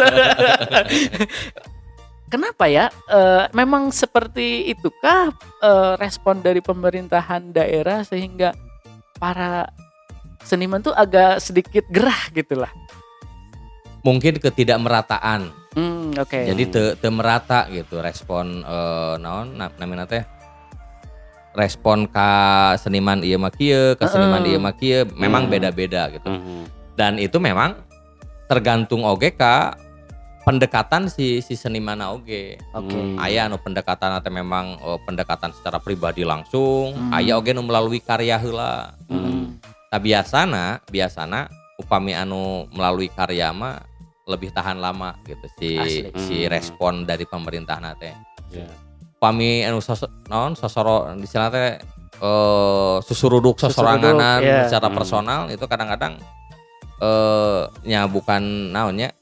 Kenapa 2.30 2.70
ya? 2.70 2.86
Eh, 3.10 3.44
memang 3.50 3.90
seperti 3.90 4.70
itukah 4.70 5.34
eh, 5.60 5.92
respon 5.98 6.38
dari 6.38 6.62
pemerintahan 6.62 7.50
daerah 7.50 8.06
sehingga 8.06 8.54
para 9.18 9.66
seniman 10.40 10.80
tuh 10.80 10.94
agak 10.94 11.42
sedikit 11.42 11.84
gerah 11.92 12.32
gitulah 12.32 12.72
mungkin 14.00 14.40
ketidakmerataan. 14.40 15.52
Hmm 15.76 16.16
oke. 16.16 16.40
Jadi 16.40 16.62
te, 16.66 16.82
te 16.96 17.08
merata 17.12 17.68
gitu 17.68 18.00
respon 18.00 18.64
eh, 18.64 19.14
naon 19.20 19.60
na- 19.60 19.74
namina 19.76 20.08
teh 20.08 20.24
respon 21.54 22.06
ka 22.06 22.30
seniman 22.78 23.20
ieu 23.26 23.38
mah 23.38 23.50
kieu 23.50 23.98
ka 23.98 24.06
seniman 24.06 24.42
mah 24.62 24.74
kieu 24.74 25.06
memang 25.18 25.46
Hmm. 25.46 25.52
beda-beda 25.52 26.10
gitu 26.14 26.28
Hmm. 26.30 26.64
dan 26.94 27.18
itu 27.18 27.42
memang 27.42 27.74
tergantung 28.46 29.02
oge 29.02 29.34
ka 29.34 29.74
pendekatan 30.46 31.10
si 31.10 31.42
si 31.42 31.54
seniman 31.58 32.00
oge 32.06 32.56
oke 32.72 32.94
Hmm. 32.94 33.18
aya 33.18 33.50
nu 33.50 33.58
pendekatan 33.58 34.18
atau 34.18 34.30
memang 34.30 34.78
eh, 34.78 34.98
pendekatan 35.04 35.50
secara 35.52 35.82
pribadi 35.82 36.22
langsung 36.22 36.94
Hmm. 36.94 37.12
aya 37.12 37.36
oge 37.36 37.50
nu 37.50 37.66
melalui 37.66 37.98
karya 37.98 38.38
heula 38.38 38.94
Hmm. 39.10 39.58
Nah 39.90 39.98
biasana, 39.98 40.78
biasana 40.86 41.50
upami 41.74 42.14
anu 42.14 42.70
melalui 42.70 43.10
karya 43.10 43.50
mah 43.50 43.82
lebih 44.22 44.54
tahan 44.54 44.78
lama 44.78 45.18
gitu 45.26 45.46
si 45.58 45.74
Asli. 45.74 46.14
si 46.14 46.36
Hmm. 46.46 46.50
respon 46.54 47.02
dari 47.02 47.26
pemerintah 47.26 47.82
nate. 47.82 48.14
Ya. 48.54 48.70
Upami 49.20 49.60
anu 49.68 49.84
sos 49.84 50.00
non 50.32 50.56
sosoro 50.56 51.12
di 51.12 51.28
sana 51.28 51.52
teh 51.52 51.76
eh 52.20 52.96
susuruduk 53.04 53.60
sosoranganan 53.60 54.40
iya. 54.40 54.64
secara 54.64 54.88
Hmm. 54.88 54.96
personal 54.96 55.40
itu 55.52 55.60
kadang-kadang 55.68 56.16
eh 57.04 57.62
nya 57.84 58.08
bukan 58.08 58.72
naonnya 58.72 59.12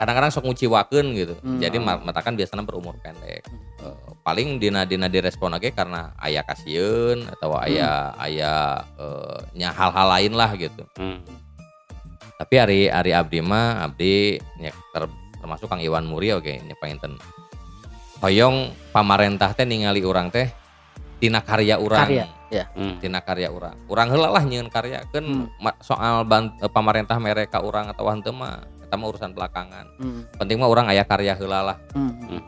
kadang-kadang 0.00 0.32
sok 0.32 0.48
nguciwakeun 0.48 1.06
gitu. 1.12 1.34
Hmm. 1.44 1.60
Jadi 1.60 1.76
ma- 1.76 2.00
matakan 2.00 2.40
biasanya 2.40 2.64
berumur 2.64 2.96
pendek. 3.04 3.44
Eh, 3.84 3.96
paling 4.24 4.56
dina 4.56 4.88
dina 4.88 5.12
direspon 5.12 5.52
lagi 5.52 5.76
karena 5.76 6.16
ayah 6.24 6.40
kasieun 6.48 7.28
atau 7.28 7.52
ayah 7.68 8.16
ayah 8.24 8.80
eh, 8.96 9.38
nya 9.60 9.76
hal-hal 9.76 10.08
lain 10.08 10.32
lah 10.40 10.56
gitu. 10.56 10.88
Hmm. 10.96 11.20
Tapi 12.40 12.54
hari 12.56 12.80
hari 12.88 13.12
abdi 13.12 13.44
mah 13.44 13.84
abdi 13.84 14.40
nya 14.56 14.72
ter- 14.96 15.12
termasuk 15.36 15.68
Kang 15.68 15.84
Iwan 15.84 16.08
Muri 16.08 16.32
oke 16.32 16.64
nya 16.64 16.72
painten. 16.80 17.20
Hoyong 18.18 18.74
pamarentah 18.90 19.54
teh 19.54 19.62
ningali 19.62 20.02
urang 20.02 20.26
teh 20.26 20.50
tina 21.22 21.38
karya 21.42 21.78
urang. 21.78 22.06
Karya, 22.06 22.26
ya. 22.50 22.64
Hmm. 22.74 22.98
Tina 22.98 23.22
karya 23.22 23.50
urang. 23.50 23.78
Urang 23.86 24.10
heula 24.10 24.30
lah 24.30 24.42
nyieun 24.42 24.66
karya 24.70 25.06
kan 25.10 25.22
Hmm. 25.22 25.46
soal 25.78 26.26
ban, 26.26 26.50
eh, 26.58 26.70
pamarentah 26.70 27.18
mereka 27.18 27.62
urang 27.62 27.90
atau 27.90 28.06
henteu 28.10 28.34
mah 28.34 28.66
eta 28.82 28.94
mah 28.98 29.06
urusan 29.06 29.30
belakangan. 29.34 29.86
Hmm. 30.02 30.26
Penting 30.34 30.58
mah 30.58 30.70
urang 30.70 30.86
aya 30.90 31.06
karya 31.06 31.38
heula 31.38 31.62
lah. 31.62 31.76
Hmm. 31.94 32.14
Hmm. 32.26 32.42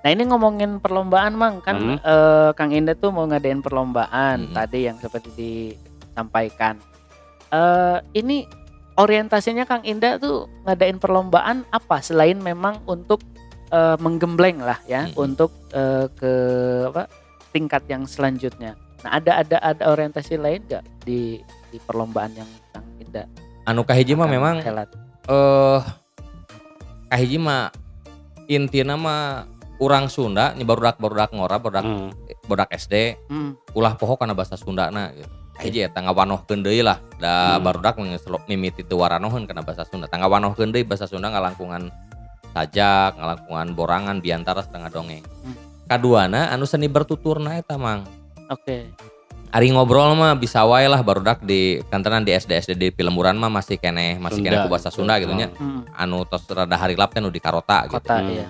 Nah 0.00 0.10
ini 0.14 0.22
ngomongin 0.22 0.78
perlombaan 0.78 1.34
mang 1.36 1.60
kan 1.60 1.76
Hmm. 1.76 1.98
eh, 2.00 2.50
Kang 2.56 2.72
Indah 2.72 2.96
tuh 2.96 3.12
mau 3.12 3.28
ngadain 3.28 3.60
perlombaan 3.60 4.48
Hmm. 4.48 4.54
tadi 4.56 4.88
yang 4.88 4.96
seperti 4.96 5.28
disampaikan. 5.36 6.80
Eh 7.52 7.98
ini 8.16 8.48
orientasinya 8.96 9.68
Kang 9.68 9.84
Indah 9.84 10.16
tuh 10.16 10.48
ngadain 10.64 10.96
perlombaan 10.96 11.68
apa 11.68 12.00
selain 12.00 12.40
memang 12.40 12.80
untuk 12.88 13.20
eh, 13.68 13.96
menggembleng 13.98 14.58
lah 14.58 14.78
ya 14.84 15.06
Hmm. 15.06 15.26
untuk 15.28 15.50
eh, 15.70 16.06
ke 16.12 16.32
apa 16.88 17.10
tingkat 17.50 17.82
yang 17.86 18.04
selanjutnya. 18.04 18.74
Nah 19.02 19.10
ada 19.14 19.40
ada 19.40 19.56
ada 19.60 19.84
orientasi 19.88 20.36
lain 20.36 20.60
gak 20.66 20.84
di 21.02 21.40
di 21.68 21.78
perlombaan 21.80 22.32
yang 22.32 22.48
Kang 22.70 22.86
Indah? 22.98 23.26
Anu 23.64 23.82
kahiji 23.82 24.14
mah 24.14 24.26
memang 24.26 24.60
helat? 24.60 24.88
eh 25.26 25.80
kahiji 27.08 27.38
mah 27.38 27.70
intina 28.46 28.94
mah 28.94 29.46
orang 29.78 30.06
Sunda 30.06 30.54
nya 30.54 30.64
barudak 30.64 30.96
barudak 30.96 31.30
ngora 31.34 31.56
barudak 31.58 31.84
Hmm. 31.84 32.10
barudak 32.46 32.70
SD 32.72 33.18
Hmm. 33.28 33.58
ulah 33.74 33.94
poho 33.94 34.14
karena 34.14 34.32
bahasa 34.32 34.54
Sunda 34.54 34.88
na 34.88 35.10
gitu. 35.12 35.28
Aja 35.56 35.88
eta 35.88 36.04
ngawanohkeun 36.04 36.60
deui 36.60 36.84
lah. 36.84 37.00
Da 37.16 37.56
Hmm. 37.56 37.64
barudak 37.64 37.96
mimiti 38.46 38.84
teu 38.84 39.00
waranoheun 39.00 39.48
kana 39.48 39.64
bahasa 39.64 39.88
Sunda. 39.88 40.06
Tangga 40.06 40.28
wanohkeun 40.28 40.68
deui 40.68 40.84
bahasa 40.84 41.08
Sunda 41.08 41.32
ngalangkungan 41.32 41.88
sajak, 42.56 43.20
ngalangkungan 43.20 43.68
borangan 43.76 44.16
biantara 44.24 44.64
setengah 44.64 44.88
dongeng. 44.88 45.24
Hmm. 45.44 45.56
Kaduana 45.84 46.48
anu 46.50 46.64
seni 46.64 46.88
bertuturna 46.88 47.60
eta 47.60 47.76
mang. 47.76 48.08
Oke. 48.48 48.88
Ari 49.54 49.70
ngobrol 49.70 50.18
mah 50.18 50.34
bisa 50.34 50.66
wae 50.66 50.90
lah 50.90 51.00
barudak 51.06 51.44
di 51.44 51.78
kantenan 51.88 52.26
di 52.26 52.34
SD 52.34 52.50
SD 52.58 52.72
di 52.74 52.88
Pilemburan 52.90 53.38
mah 53.38 53.48
masih 53.52 53.78
keneh 53.78 54.18
masih 54.18 54.42
Sunda 54.42 54.48
keneh 54.50 54.58
ku 54.64 54.68
bahasa. 54.72 54.88
Sunda 54.90 55.14
gitu 55.20 55.32
nya. 55.36 55.52
Hmm. 55.54 55.86
Anu 55.94 56.24
tos 56.26 56.48
rada 56.50 56.74
harilap 56.80 57.14
nu 57.20 57.30
di 57.30 57.38
Karota 57.38 57.86
gitu. 57.86 58.00
Kota 58.00 58.18
Hmm. 58.18 58.32
iya. 58.32 58.46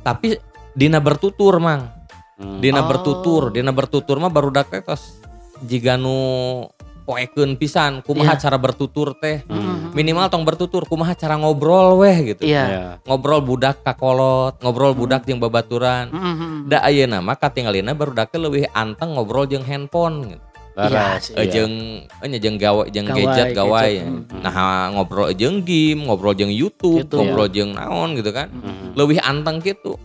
Tapi 0.00 0.38
dina 0.72 1.02
bertutur 1.02 1.60
mang. 1.60 1.90
Hmm. 2.38 2.62
Dina 2.62 2.80
Oh. 2.80 2.88
bertutur, 2.88 3.50
dina 3.50 3.74
bertutur 3.74 4.16
mah 4.22 4.30
barudak 4.30 4.70
teh 4.70 4.80
tos 4.80 5.20
jiga 5.66 5.98
nu 5.98 6.64
poekeun 7.08 7.56
pisan 7.56 8.04
kumaha 8.04 8.36
Iya. 8.36 8.42
cara 8.44 8.60
bertutur 8.60 9.16
teh. 9.16 9.40
Hmm. 9.48 9.96
Minimal 9.96 10.28
tong 10.28 10.44
bertutur 10.44 10.84
kumaha 10.84 11.16
cara 11.16 11.40
ngobrol 11.40 11.96
weh 12.04 12.36
gitu. 12.36 12.44
Iya. 12.44 12.64
Ya. 12.68 12.84
Ngobrol 13.08 13.40
budak 13.40 13.80
kakolot, 13.80 14.60
ngobrol 14.60 14.92
budak 14.92 15.24
jeung 15.24 15.40
babaturan. 15.40 16.12
Hmm, 16.12 16.20
hmm, 16.20 16.36
hmm. 16.36 16.60
Da 16.68 16.84
ayeuna 16.84 17.24
mah 17.24 17.40
katinggalina 17.40 17.96
barudak 17.96 18.28
teh 18.28 18.36
leuwih 18.36 18.68
anteng 18.76 19.16
ngobrol 19.16 19.48
jeung 19.48 19.64
handphone 19.64 20.36
gitu. 20.36 20.44
Iya. 20.78 21.18
Eh, 21.18 21.42
iya. 21.42 21.42
jeung 21.48 21.74
enya 22.20 22.38
jeung 22.38 22.56
gawe 22.60 22.84
jeung 22.92 23.06
Gawai, 23.08 23.24
gadget 23.24 23.46
gawai. 23.56 23.92
gadget, 23.98 24.06
hmm. 24.28 24.40
Nah, 24.44 24.86
ngobrol 24.92 25.32
jeung 25.32 25.56
game, 25.64 26.00
ngobrol 26.04 26.36
jeung 26.36 26.52
YouTube, 26.52 27.08
YouTube, 27.08 27.24
ngobrol 27.24 27.48
jeung 27.48 27.72
naon 27.72 28.14
gitu 28.20 28.30
kan. 28.36 28.52
Hmm. 28.52 28.92
Leuwih 28.92 29.18
anteng 29.24 29.64
gitu. 29.64 29.96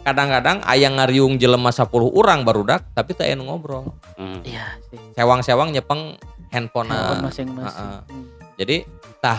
Kadang-kadang 0.00 0.64
aya 0.64 0.88
ngariung 0.88 1.36
jelema 1.36 1.68
10 1.68 1.92
urang 1.92 2.42
barudak 2.42 2.88
tapi 2.96 3.12
teu 3.14 3.24
aya 3.24 3.38
nu 3.38 3.46
ngobrol. 3.46 3.94
Hmm. 4.18 4.42
Iya 4.42 4.76
sih. 4.90 4.98
Sewang-sewang 5.14 5.72
nyepeng 5.72 6.18
handphone. 6.50 6.90
Handphone 6.90 7.22
masing-masing. 7.26 7.86
Heeh. 7.88 8.00
Hmm. 8.10 8.24
Jadi 8.58 8.76
tah 9.18 9.38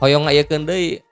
hoyong 0.00 0.30
ngayakeun 0.30 0.64
deui 0.64 1.02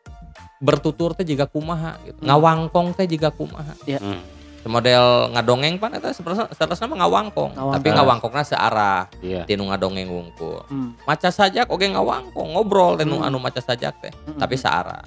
bertutur 0.58 1.12
teh 1.12 1.26
jiga 1.26 1.44
kumaha 1.44 2.00
gitu. 2.02 2.16
Hmm. 2.22 2.28
Ngawangkong 2.30 2.96
teh 2.96 3.04
jiga 3.04 3.28
kumaha. 3.28 3.74
Hmm. 3.84 4.22
Model 4.64 5.28
ngadongeng 5.36 5.76
pan 5.76 5.92
eta 5.92 6.08
sebenarnya 6.16 6.48
mah 6.88 6.98
ngawangkong, 7.04 7.52
Ngawangkong. 7.52 7.74
tapi 7.76 7.88
ngawangkongna 7.92 8.44
searah 8.48 9.12
Iya. 9.20 9.44
tinu 9.44 9.68
ngadongeng 9.68 10.08
wungkul. 10.08 10.64
Hmm. 10.72 10.96
Maca 11.04 11.28
sajak 11.28 11.68
oge 11.68 11.92
ngawangkong, 11.92 12.56
ngobrol 12.56 12.96
tinu 12.96 13.20
Hmm. 13.20 13.28
anu 13.28 13.36
maca 13.36 13.60
sajak 13.60 13.92
teh, 14.00 14.08
Hmm. 14.24 14.40
tapi 14.40 14.56
searah. 14.56 15.04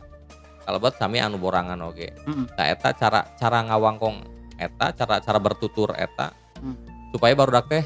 Kalau 0.62 0.78
buat 0.78 0.94
sami 1.02 1.18
anu 1.18 1.42
borangan 1.42 1.80
oge. 1.90 2.14
Hmm. 2.30 2.46
Nah 2.54 2.70
eta 2.70 2.94
cara 2.94 3.26
cara 3.34 3.66
ngawangkong 3.66 4.18
eta 4.62 4.94
cara 4.94 5.26
cara 5.26 5.40
bertutur 5.42 5.90
eta 5.98 6.38
Hmm. 6.62 6.78
supaya 7.10 7.34
baru 7.34 7.58
teh 7.66 7.82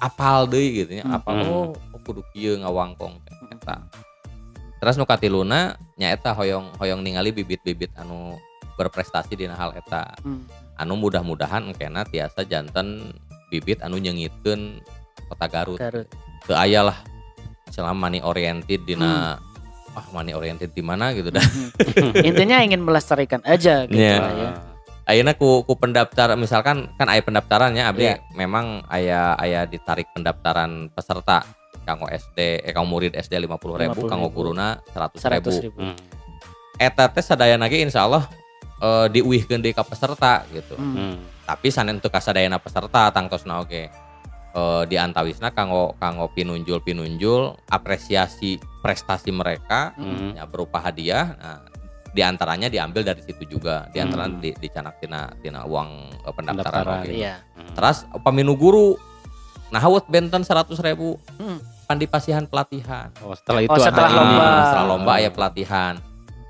apal 0.00 0.48
deui 0.48 0.82
gitu 0.82 1.04
Hmm. 1.04 1.14
apal 1.14 1.34
Hmm. 1.36 1.46
oh 1.46 1.66
oh, 1.76 2.00
kudu 2.00 2.24
kieu 2.32 2.56
ngawangkong 2.56 3.20
eta. 3.52 3.84
Terus 4.80 4.96
nu 4.96 5.04
katiluna 5.04 5.76
nya 5.94 6.08
eta 6.10 6.32
hoyong 6.32 6.80
hoyong 6.80 7.04
ningali 7.04 7.30
bibit-bibit 7.30 7.92
anu 7.94 8.40
berprestasi 8.74 9.36
dina 9.36 9.52
hal 9.54 9.76
eta. 9.76 10.16
Hmm. 10.24 10.48
Anu 10.74 10.96
mudah-mudahan 10.96 11.68
engkena 11.68 12.02
tiasa 12.02 12.42
janten 12.42 13.12
bibit 13.52 13.84
anu 13.84 14.00
nyengitkeun 14.00 14.80
kota 15.28 15.46
Garut. 15.46 15.76
Garut. 15.76 16.08
Teu 16.48 16.56
aya 16.56 16.80
lah 16.82 16.96
selama 17.68 18.08
money 18.08 18.24
oriented 18.24 18.80
dina 18.82 19.36
Hmm. 19.36 19.98
ah 20.00 20.06
money 20.10 20.32
oriented 20.32 20.72
di 20.72 20.80
mana 20.80 21.12
gitu 21.12 21.28
dah. 21.28 21.44
Intinya 22.24 22.64
ingin 22.64 22.80
melestarikan 22.80 23.44
aja 23.44 23.84
gitu 23.84 24.00
Iya. 24.00 24.16
lah 24.16 24.32
ya. 24.32 24.50
Ayeuna 25.10 25.34
ku, 25.34 25.66
ku 25.66 25.74
pendaftar 25.74 26.38
misalkan 26.38 26.86
kan 26.94 27.10
aya 27.10 27.18
pendaftarannya 27.18 27.82
abdi 27.82 28.06
Iya. 28.06 28.22
memang 28.38 28.86
aya 28.86 29.34
aya 29.34 29.66
ditarik 29.66 30.06
pendaftaran 30.14 30.86
peserta 30.94 31.42
kanggo 31.82 32.06
SD 32.06 32.62
eh 32.62 32.70
kanggo 32.70 32.94
murid 32.94 33.18
SD 33.18 33.42
50.000 33.42 33.90
ribu 33.90 34.06
50.000. 34.06 34.06
kanggo 34.06 34.28
guruna 34.30 34.78
100.000 34.94 35.18
100 35.18 35.34
ribu. 35.34 35.50
ribu. 35.66 35.78
Hmm. 35.82 35.96
Eta 36.78 37.10
teh 37.10 37.24
sadayana 37.26 37.66
ge 37.66 37.82
insyaallah 37.82 38.22
eh 38.78 39.06
diuihkeun 39.10 39.58
deui 39.58 39.74
ka 39.74 39.82
peserta 39.82 40.46
gitu. 40.54 40.78
Hmm. 40.78 40.94
Hmm. 40.94 41.16
Tapi 41.42 41.74
sanen 41.74 41.98
teu 41.98 42.06
kasadayana 42.06 42.62
peserta 42.62 43.10
tangtosna 43.10 43.58
oge. 43.58 43.90
Eh 44.50 44.82
di 44.86 44.94
antawisna 44.94 45.50
kanggo 45.50 45.98
kanggo 45.98 46.30
pinunjul-pinunjul 46.30 47.66
apresiasi 47.66 48.62
prestasi 48.78 49.34
mereka 49.34 49.90
Hmm. 49.98 50.38
ya 50.38 50.46
berupa 50.46 50.78
hadiah. 50.78 51.34
Nah, 51.34 51.58
di 52.10 52.20
antaranya 52.20 52.66
diambil 52.66 53.02
dari 53.04 53.20
situ 53.20 53.46
juga. 53.48 53.86
Di 53.88 53.98
antaranya 53.98 54.34
Hmm. 54.34 54.42
di, 54.42 54.50
dicanak 54.52 54.98
tina 54.98 55.30
tina 55.36 55.62
uang 55.62 55.88
eh, 56.20 56.32
pendaftaran. 56.32 56.74
Pendaftaran. 56.74 57.04
Iya. 57.08 57.34
Hmm. 57.54 57.70
Terus 57.72 57.96
paminu 58.20 58.54
guru 58.54 58.94
nah 59.70 59.78
hawut 59.78 60.02
benten 60.06 60.42
100.000 60.42 60.82
ribu 60.82 61.14
Hmm. 61.36 61.62
pandipasihan 61.86 62.42
pelatihan. 62.44 63.10
Oh, 63.20 63.32
setelah 63.32 63.60
itu 63.60 63.70
Oh, 63.70 63.78
setelah 63.78 64.04
ada 64.04 64.12
ini. 64.12 64.18
lomba. 64.20 64.46
Setelah 64.64 64.86
lomba 64.88 65.14
ya 65.16 65.30
pelatihan. 65.30 65.94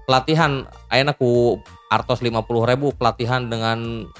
Pelatihan 0.03 0.51
ayeuna 0.89 1.13
ku 1.13 1.61
artos 1.87 2.19
50.000 2.19 2.41
ribu 2.67 2.91
pelatihan 2.91 3.45
dengan 3.45 3.79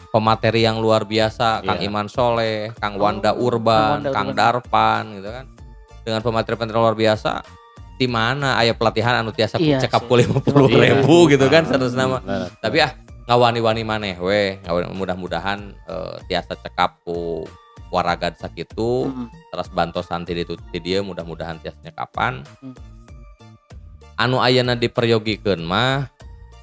pemateri 0.09 0.63
yang 0.63 0.79
luar 0.79 1.03
biasa 1.03 1.63
Kang 1.63 1.79
Iya. 1.79 1.87
Iman 1.87 2.07
Soleh, 2.07 2.71
Kang 2.75 2.95
Oh, 2.95 3.03
Wanda 3.03 3.31
Kang 3.31 3.41
Urban, 3.41 3.91
Wanda 3.99 4.11
Kang 4.11 4.29
Urban. 4.29 4.37
Darpan 4.37 5.03
gitu 5.17 5.31
kan. 5.31 5.47
Dengan 6.01 6.21
pemateri-pemateri 6.21 6.77
luar 6.77 6.95
biasa 6.95 7.31
di 8.01 8.09
mana 8.09 8.57
aya 8.57 8.73
pelatihan 8.73 9.21
anu 9.21 9.29
tiasa 9.29 9.61
Iya 9.61 9.77
cekap 9.79 10.03
sih. 10.03 10.09
ku 10.09 10.15
50.000 10.17 10.73
ribu 10.81 11.29
gitu 11.29 11.45
kan 11.47 11.69
terus 11.69 11.93
nama. 11.93 12.25
Laras. 12.25 12.49
Tapi 12.57 12.81
ah 12.81 12.97
ngawani-wani 13.29 13.85
maneh 13.85 14.17
we, 14.17 14.57
mudah-mudahan 14.91 15.77
eh, 15.85 16.17
tiasa 16.25 16.57
cekap 16.57 17.05
ku 17.05 17.45
waragad 17.91 18.35
sakitu 18.35 19.05
Hmm. 19.05 19.29
terus 19.51 19.69
bantosan 19.69 20.23
ti 20.23 20.33
ditu 20.33 20.55
ti 20.71 20.79
dieu 20.79 21.03
mudah-mudahan 21.03 21.59
tiasa 21.59 21.91
kapan 21.91 22.41
Hmm. 22.59 22.73
anu 24.17 24.39
ayeuna 24.39 24.73
diperyogikeun 24.75 25.61
mah 25.61 26.07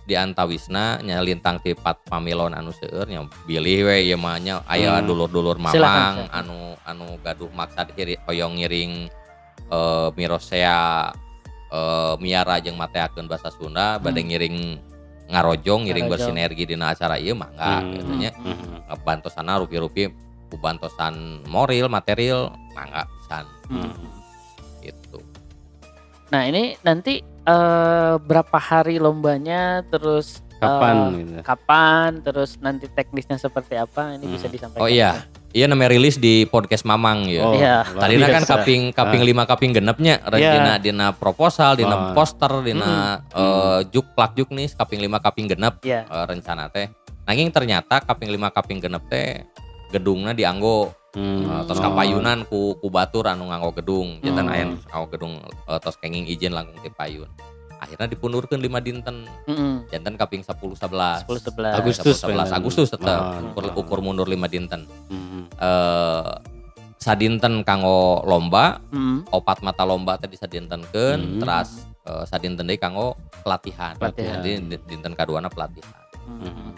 di 0.04 0.16
antawisna 0.16 1.00
nya 1.02 1.20
lintang 1.20 1.60
ti 1.60 1.76
pat 1.76 2.00
pamilon 2.02 2.52
anu 2.52 2.72
seueur 2.72 3.04
nya 3.06 3.28
bilih 3.44 3.86
we 3.86 4.08
ieu 4.08 4.16
mah 4.16 4.40
nya 4.40 4.64
aya 4.66 4.98
Hmm. 4.98 5.06
dulur-dulur 5.06 5.56
mamang 5.58 5.76
Silakan, 5.76 6.14
silakan. 6.16 6.28
anu 6.34 6.58
anu 6.82 7.06
gaduh 7.20 7.52
maksad 7.52 7.92
hiri, 7.94 8.16
hoyong 8.24 8.56
ngiring 8.56 8.94
eh 9.68 10.08
mirosea 10.14 11.12
eh 11.68 12.14
miara 12.20 12.58
jeung 12.60 12.80
mateakeun 12.80 13.28
bahasa 13.28 13.52
Sunda 13.52 14.00
bade 14.00 14.24
ngiring 14.24 14.80
ngarojong 15.28 15.84
ngiring 15.88 16.08
Ngarojong. 16.08 16.32
bersinergi 16.32 16.64
dina 16.64 16.96
acara 16.96 17.20
ieu 17.20 17.36
mangga 17.36 17.84
Hmm. 17.84 17.92
gitu 17.94 18.12
nya 18.16 18.32
Hmm. 18.32 19.04
bantosana 19.04 19.60
rupi-rupi 19.60 20.08
bantosan 20.56 21.44
moral 21.44 21.92
material 21.92 22.56
mangga 22.72 23.04
pisan 23.04 23.46
Hmm. 23.68 23.92
gitu. 24.80 25.20
Nah 26.32 26.48
ini 26.48 26.80
nanti 26.82 27.20
eh, 27.24 28.16
berapa 28.20 28.60
hari 28.60 29.00
lombanya 29.00 29.80
terus 29.88 30.44
Kapan 30.58 30.96
gitu. 31.16 31.32
kapan 31.42 32.10
terus 32.20 32.58
nanti 32.58 32.86
teknisnya 32.88 33.38
seperti 33.38 33.74
apa 33.74 34.14
ini 34.14 34.26
Hmm. 34.26 34.34
bisa 34.34 34.48
disampaikan. 34.48 34.82
Oh 34.82 34.90
iya, 34.90 35.24
iya 35.52 35.66
namanya 35.66 35.92
rilis 35.92 36.18
di 36.18 36.44
podcast 36.44 36.82
Mamang 36.82 37.26
ya. 37.26 37.42
Oh, 37.42 37.54
Iya. 37.54 37.86
Tadinya 37.88 38.28
kan 38.28 38.42
biasa. 38.42 38.54
kaping 38.58 38.82
kaping 38.92 39.22
Ah. 39.22 39.28
lima 39.28 39.44
kaping 39.44 39.72
genepnya 39.72 40.18
Iya. 40.28 40.52
dina 40.52 40.74
dina 40.78 41.08
proposal, 41.12 41.76
dina 41.76 41.94
Oh. 41.94 42.02
poster, 42.12 42.50
dina 42.62 43.22
eh, 43.30 43.80
juk 43.88 44.12
plak 44.12 44.34
juk 44.34 44.50
nih 44.50 44.68
kaping 44.72 45.00
lima 45.00 45.18
kaping 45.18 45.46
genep 45.46 45.78
Iya. 45.82 46.04
eh, 46.04 46.26
rencana 46.26 46.68
teh. 46.68 46.90
Nanging 47.24 47.52
ternyata 47.52 48.00
kaping 48.00 48.28
lima 48.28 48.50
kaping 48.50 48.80
genep 48.80 49.06
teh 49.06 49.46
gedungnya 49.90 50.34
dianggo 50.34 50.92
Hmm. 51.14 51.44
eh, 51.44 51.62
tos 51.66 51.78
Oh. 51.78 51.84
kapayunan 51.84 52.46
ku 52.46 52.76
ku 52.76 52.88
batur 52.88 53.26
anu 53.26 53.46
nganggo 53.46 53.74
gedung. 53.74 54.18
Jantan 54.20 54.46
Oh. 54.46 54.54
aya 54.54 54.64
nu 54.66 54.76
nganggo 54.84 55.08
gedung 55.12 55.34
eh, 55.64 55.80
tos 55.80 55.98
kenging 55.98 56.26
izin 56.26 56.52
langkung 56.52 56.78
ti 56.78 56.90
payun. 56.90 57.30
Akhirnya 57.78 58.08
dipundurkeun 58.08 58.58
lima 58.58 58.78
dinten. 58.78 59.30
Mm-mm. 59.46 59.86
Jantan 59.88 60.16
kaping 60.16 60.42
10 60.42 60.58
11. 60.74 61.24
10 61.24 61.54
11. 61.54 61.78
Agustus 61.78 62.18
11 62.20 62.26
pengen. 62.26 62.54
Agustus 62.54 62.88
tetap 62.90 63.20
Oh. 63.20 63.48
ukur, 63.52 63.64
ukur 63.76 64.00
mundur 64.02 64.26
lima 64.26 64.46
dinten. 64.46 64.86
Hmm. 65.08 65.46
eh 65.54 66.32
sadinten 66.98 67.62
kanggo 67.62 68.26
lomba 68.26 68.82
Mm. 68.90 69.30
opat 69.30 69.62
mata 69.62 69.86
lomba 69.86 70.18
tadi 70.18 70.34
sadintenkeun 70.34 71.20
Hmm. 71.20 71.40
teras 71.40 71.86
eh, 72.04 72.26
sadinten 72.26 72.64
deui 72.64 72.76
kanggo 72.76 73.14
pelatihan. 73.40 73.94
Pelatihan. 73.96 74.40
Jadi 74.40 74.52
di- 74.66 74.84
dinten 74.88 75.14
kaduana 75.14 75.48
pelatihan. 75.48 76.02
Mm. 76.26 76.74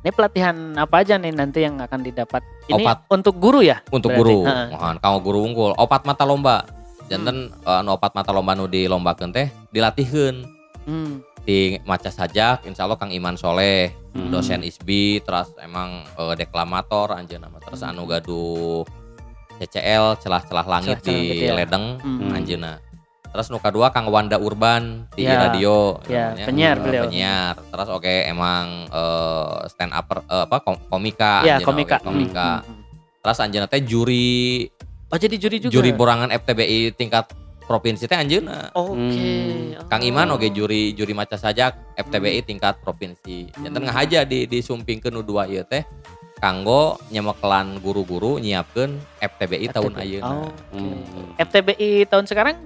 Ini 0.00 0.10
pelatihan 0.10 0.56
apa 0.74 1.04
aja 1.04 1.14
nih 1.14 1.30
nanti 1.30 1.60
yang 1.60 1.76
akan 1.76 2.00
didapat? 2.00 2.40
Ini 2.66 2.82
Opat. 2.82 3.04
untuk 3.10 3.36
guru 3.36 3.60
ya? 3.60 3.84
Untuk 3.86 4.10
Berarti, 4.10 4.20
guru, 4.26 4.38
heeh. 4.42 4.66
mohon 4.72 4.96
kanggo 4.96 5.20
guru 5.22 5.38
unggul 5.44 5.72
opat 5.74 6.02
mata 6.02 6.24
lomba. 6.24 6.64
Janten 7.10 7.50
Hmm. 7.50 7.82
anu 7.82 7.90
opat 7.92 8.14
mata 8.14 8.30
lomba 8.30 8.54
nu 8.54 8.64
dilombakeun 8.64 9.34
teh 9.34 9.50
dilatihkeun 9.68 10.46
Hmm. 10.86 11.26
di 11.42 11.74
maca 11.82 12.06
sajak 12.08 12.62
insya 12.64 12.86
Allah 12.86 12.94
Kang 12.94 13.10
Iman 13.10 13.34
Soleh 13.34 13.90
Hmm. 14.10 14.30
dosen 14.30 14.62
ISBI 14.62 15.18
terus 15.20 15.50
emang 15.58 16.06
eh, 16.08 16.34
deklamator 16.36 17.10
anjeunna 17.12 17.50
mah 17.50 17.58
terus 17.58 17.82
anu 17.82 18.06
gaduh 18.06 18.86
CCL 19.58 20.16
celah-celah 20.16 20.64
langit 20.64 21.02
Celah-celah 21.02 21.18
di 21.18 21.28
langit, 21.28 21.42
ya. 21.42 21.52
Ledeng 21.52 21.84
Hmm. 21.98 22.30
anjeunna 22.30 22.72
terus 23.26 23.46
nu 23.46 23.58
kedua 23.58 23.90
Kang 23.90 24.06
Wanda 24.06 24.38
Urban 24.38 25.06
di 25.12 25.22
Ya. 25.22 25.38
radio 25.40 25.98
Ya, 26.04 26.30
namanya. 26.30 26.46
penyiar 26.46 26.76
Eh, 26.76 26.82
beliau. 26.82 27.02
penyiar 27.04 27.54
terus 27.60 27.88
oke 27.88 28.14
emang 28.24 28.64
eh, 28.88 29.56
stand 29.66 29.90
up 29.92 30.06
apa 30.24 30.56
kom- 30.60 30.82
komika 30.86 31.42
ya 31.42 31.58
anjeunna 31.58 31.66
komika 31.66 31.96
oge, 31.96 32.06
komika 32.06 32.48
Hmm, 32.56 32.64
hmm, 32.64 32.74
hmm. 32.78 33.18
terus 33.20 33.38
anjeunna 33.40 33.66
teh 33.66 33.82
juri 33.82 34.70
oh 35.10 35.18
jadi 35.18 35.36
juri 35.36 35.56
juga 35.58 35.72
juri 35.74 35.90
borangan 35.90 36.30
FTBI 36.30 36.94
tingkat 36.94 37.30
provinsi 37.66 38.10
teh 38.10 38.18
anjeunna 38.18 38.74
oke 38.74 38.94
Hmm. 38.98 39.78
Oh. 39.78 39.86
Kang 39.86 40.02
Iman 40.02 40.34
oge 40.34 40.50
juri 40.50 40.90
juri 40.94 41.14
maca 41.14 41.34
sajak 41.38 41.98
FTBI 41.98 42.42
tingkat 42.42 42.78
provinsi. 42.82 43.50
Hmm. 43.54 43.74
ngahaja 43.74 44.26
di 44.26 44.46
disumpingkeun 44.46 45.14
nu 45.14 45.22
dua 45.22 45.46
ieu 45.46 45.62
teh 45.66 45.82
kanggo 46.40 46.96
nyemekelan 47.12 47.78
guru-guru 47.84 48.40
nyiapkeun 48.40 48.96
FTBI 49.20 49.66
tahun 49.70 49.92
FTBI. 49.92 50.02
ayeuna. 50.02 50.30
oh, 50.30 50.48
oke. 50.48 50.78
Hmm. 50.78 51.30
FTBI 51.38 51.90
tahun 52.08 52.24
sekarang 52.26 52.56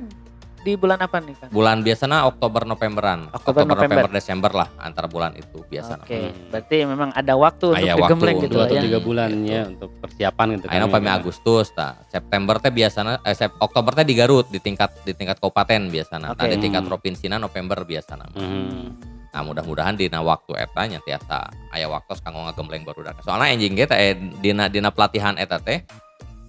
di 0.64 0.72
bulan 0.74 0.96
apa 0.98 1.20
nih 1.20 1.36
kan 1.36 1.48
Bulan 1.48 1.78
biasanya 1.80 2.24
Oktober 2.24 2.64
Novemberan. 2.64 3.28
Oktober, 3.30 3.62
November. 3.62 4.08
Desember 4.08 4.50
lah 4.50 4.68
antara 4.76 5.04
bulan 5.04 5.36
itu 5.36 5.60
biasanya. 5.62 6.02
Oke, 6.02 6.16
Hmm. 6.24 6.48
berarti 6.48 6.76
memang 6.82 7.10
ada 7.12 7.34
waktu 7.34 7.66
untuk 7.68 7.78
Aya 7.78 7.92
waktu 7.92 8.02
digembleng 8.02 8.36
gitu 8.40 8.56
lah 8.56 8.64
atau 8.64 8.74
ya. 8.74 8.82
tiga 8.82 8.98
bulan 8.98 9.28
gitu. 9.30 9.44
ya 9.46 9.62
untuk 9.66 9.90
persiapan 10.00 10.46
gitu 10.50 10.64
Ayeuna 10.66 10.86
upami 10.86 11.08
Agustus 11.08 11.66
tah. 11.70 11.92
September 12.08 12.56
teh 12.56 12.72
biasanya 12.72 13.20
eh, 13.20 13.36
Sep- 13.36 13.58
Oktober 13.58 13.92
teh 13.92 14.02
di 14.02 14.14
Garut 14.14 14.48
di 14.48 14.58
tingkat 14.58 14.90
di 15.04 15.12
tingkat 15.12 15.36
kabupaten 15.36 15.86
biasanya. 15.86 16.32
Oke. 16.32 16.40
Nah, 16.40 16.48
di 16.48 16.58
tingkat 16.58 16.80
Hmm. 16.80 16.88
provinsina 16.88 17.36
November 17.36 17.84
biasanya. 17.84 18.26
Hmm. 18.32 18.96
Nah 19.28 19.42
mudah-mudahan 19.42 19.94
dina 19.94 20.22
waktu 20.22 20.54
eta 20.56 20.86
nya 20.86 21.02
tiasa 21.02 21.50
aya 21.68 21.90
waktu 21.90 22.14
kanggo 22.16 22.46
ngagembleng 22.46 22.82
barudak. 22.82 23.18
Soalnya 23.20 23.50
anjing 23.50 23.74
ge 23.74 23.84
teh 23.84 23.98
eh, 23.98 24.14
dina 24.38 24.66
dina 24.66 24.88
pelatihan 24.88 25.34
eta 25.34 25.58
teh 25.58 25.82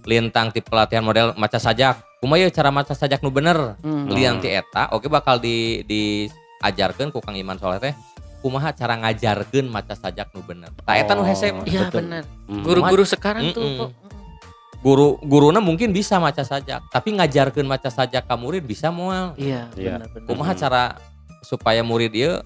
lintang 0.06 0.48
ti 0.48 0.62
pelatihan 0.62 1.02
model 1.02 1.34
maca 1.34 1.58
sajak. 1.58 1.98
Kumaha 2.16 2.40
ye 2.40 2.48
cara 2.48 2.70
maca 2.70 2.94
sajak 2.94 3.20
nu 3.20 3.28
bener? 3.28 3.76
Hmm. 3.82 4.08
Lian 4.08 4.38
ti 4.38 4.48
eta 4.48 4.88
oke 4.90 5.10
bakal 5.10 5.36
di 5.36 5.82
diajarkeun 5.82 7.10
ku 7.10 7.20
Kang 7.20 7.34
Iman 7.34 7.58
Soleh 7.58 7.76
teh 7.76 7.92
kumaha 8.40 8.70
cara 8.70 8.94
ngajarkeun 8.96 9.66
maca 9.66 9.92
sajak 9.92 10.30
nu 10.30 10.40
bener. 10.40 10.70
Tah 10.80 10.94
eta 10.94 11.12
nu 11.12 11.26
hese 11.26 11.50
mah. 11.50 11.66
Iya 11.66 11.90
benar. 11.90 12.22
Hmm. 12.46 12.62
Guru-guru 12.62 13.02
sekarang 13.02 13.50
tuh 13.50 13.66
kok. 13.76 13.90
Guru 14.76 15.18
guruna 15.18 15.58
mungkin 15.58 15.90
bisa 15.90 16.22
maca 16.22 16.46
sajak, 16.46 16.78
tapi 16.94 17.10
ngajarkeun 17.10 17.66
maca 17.66 17.90
sajak 17.90 18.22
ka 18.22 18.38
murid 18.38 18.62
bisa 18.62 18.94
moal. 18.94 19.34
Iya, 19.34 19.66
Iya. 19.74 19.98
benar-benar. 19.98 20.26
kumaha 20.30 20.52
cara 20.54 20.82
supaya 21.42 21.82
murid 21.82 22.14
ieu 22.14 22.38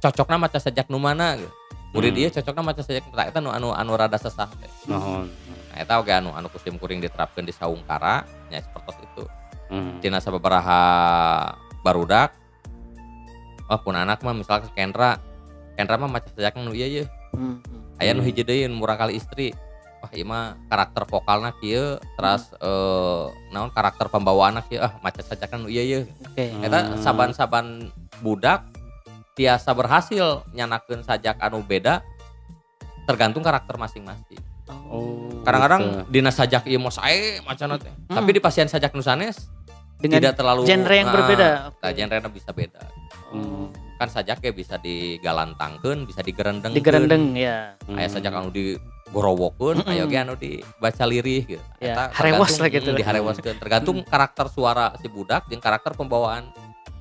cocokna 0.00 0.40
maca 0.40 0.56
sajak 0.56 0.88
nu 0.88 0.96
mana 0.96 1.36
gitu. 1.36 1.52
Murid 1.92 2.16
Hmm. 2.16 2.22
ieu 2.24 2.30
cocokna 2.32 2.62
maca 2.64 2.80
sajak 2.80 3.04
nu 3.04 3.20
eta 3.20 3.38
nu 3.38 3.50
anu 3.52 3.68
anu 3.70 3.92
rada 4.00 4.16
sesah 4.16 4.48
teh. 4.48 4.70
Nuhun. 5.74 5.82
Nah, 5.82 5.82
eta 5.82 5.98
oge 5.98 6.12
anu 6.14 6.30
anu 6.30 6.46
kusim 6.46 6.78
kuring 6.78 7.02
diterapkeun 7.02 7.42
di 7.42 7.50
saungkara 7.50 8.22
nya 8.46 8.62
seperti 8.62 9.02
itu. 9.02 9.24
Hmm. 9.66 9.98
Tina 9.98 10.22
sababaraha 10.22 10.82
barudak 11.82 12.30
Oh, 13.64 13.80
pun 13.80 13.96
anak 13.96 14.20
mah 14.20 14.36
misalnya 14.36 14.68
Kendra 14.76 15.16
Kendra 15.74 15.96
mah 15.96 16.06
maca 16.06 16.28
sajak 16.30 16.54
nu 16.60 16.76
ieu 16.76 16.86
ieu. 16.86 17.04
Hmm, 17.32 17.58
hmm. 17.64 17.98
Aya 17.98 18.12
nu 18.14 18.22
Hmm. 18.22 18.28
hiji 18.30 18.44
deui 18.46 18.68
nu 18.70 18.78
murang 18.78 19.00
kali 19.00 19.18
istri. 19.18 19.50
Wah, 20.04 20.12
ieu 20.12 20.28
mah 20.28 20.54
karakter 20.68 21.08
vokalna 21.08 21.50
kieu, 21.58 21.96
terus 21.96 22.52
eh 22.60 23.24
naon 23.50 23.72
karakter 23.74 24.06
pembawaanna 24.12 24.62
kieu 24.68 24.84
ah 24.84 24.94
maca 25.02 25.24
sajak 25.24 25.50
nu 25.58 25.66
ieu 25.72 25.82
ieu. 25.82 26.02
Oke. 26.30 26.44
Eta 26.62 26.94
Hmm. 26.94 27.00
saban-saban 27.02 27.90
budak 28.22 28.68
tiasa 29.34 29.74
berhasil 29.74 30.46
nyanakeun 30.54 31.02
sajak 31.02 31.40
anu 31.42 31.64
beda 31.64 32.04
tergantung 33.08 33.42
karakter 33.42 33.74
masing-masing. 33.74 34.38
Oh. 34.68 35.33
Kadang-kadang 35.44 35.80
gitu. 35.80 36.00
dina 36.10 36.30
sajak 36.30 36.64
ieu 36.64 36.78
mah 36.78 36.90
sae 36.90 37.38
macana 37.40 37.76
teh. 37.76 37.92
Hmm. 38.08 38.16
Tapi 38.16 38.30
di 38.32 38.40
pasien 38.40 38.66
sajak 38.66 38.90
nu 38.90 39.00
sanes 39.00 39.46
Dengan 39.94 40.20
tidak 40.20 40.34
terlalu 40.36 40.64
genre 40.64 40.90
yang 40.90 41.06
Nah, 41.06 41.14
berbeda. 41.14 41.48
Nah, 41.72 41.90
genre 41.92 42.16
bisa 42.28 42.50
beda. 42.50 42.82
Hmm. 43.30 43.68
Kan 43.94 44.08
sajaknya 44.10 44.50
bisa 44.50 44.74
digalantangkeun, 44.76 46.04
bisa 46.04 46.20
digerendeng. 46.20 46.74
Digerendeng 46.74 47.32
ya. 47.34 47.78
Aya 47.86 48.08
sajak 48.08 48.32
anu 48.32 48.50
digorowokeun, 48.50 49.80
Mm-mm. 49.80 49.88
aya 49.88 50.04
ge 50.04 50.18
anu 50.18 50.34
dibaca 50.34 51.04
lirih 51.04 51.42
gitu. 51.46 51.62
Ya, 51.78 51.94
Eta 51.94 52.04
harewas 52.12 52.58
lah 52.58 52.68
gitu 52.68 52.84
mm, 52.84 52.90
lah. 52.90 52.98
diharewaskeun. 53.00 53.56
Tergantung 53.56 53.96
karakter 54.02 54.46
suara 54.48 54.92
si 54.98 55.06
budak 55.06 55.46
jeung 55.46 55.62
karakter 55.62 55.94
pembawaan 55.94 56.50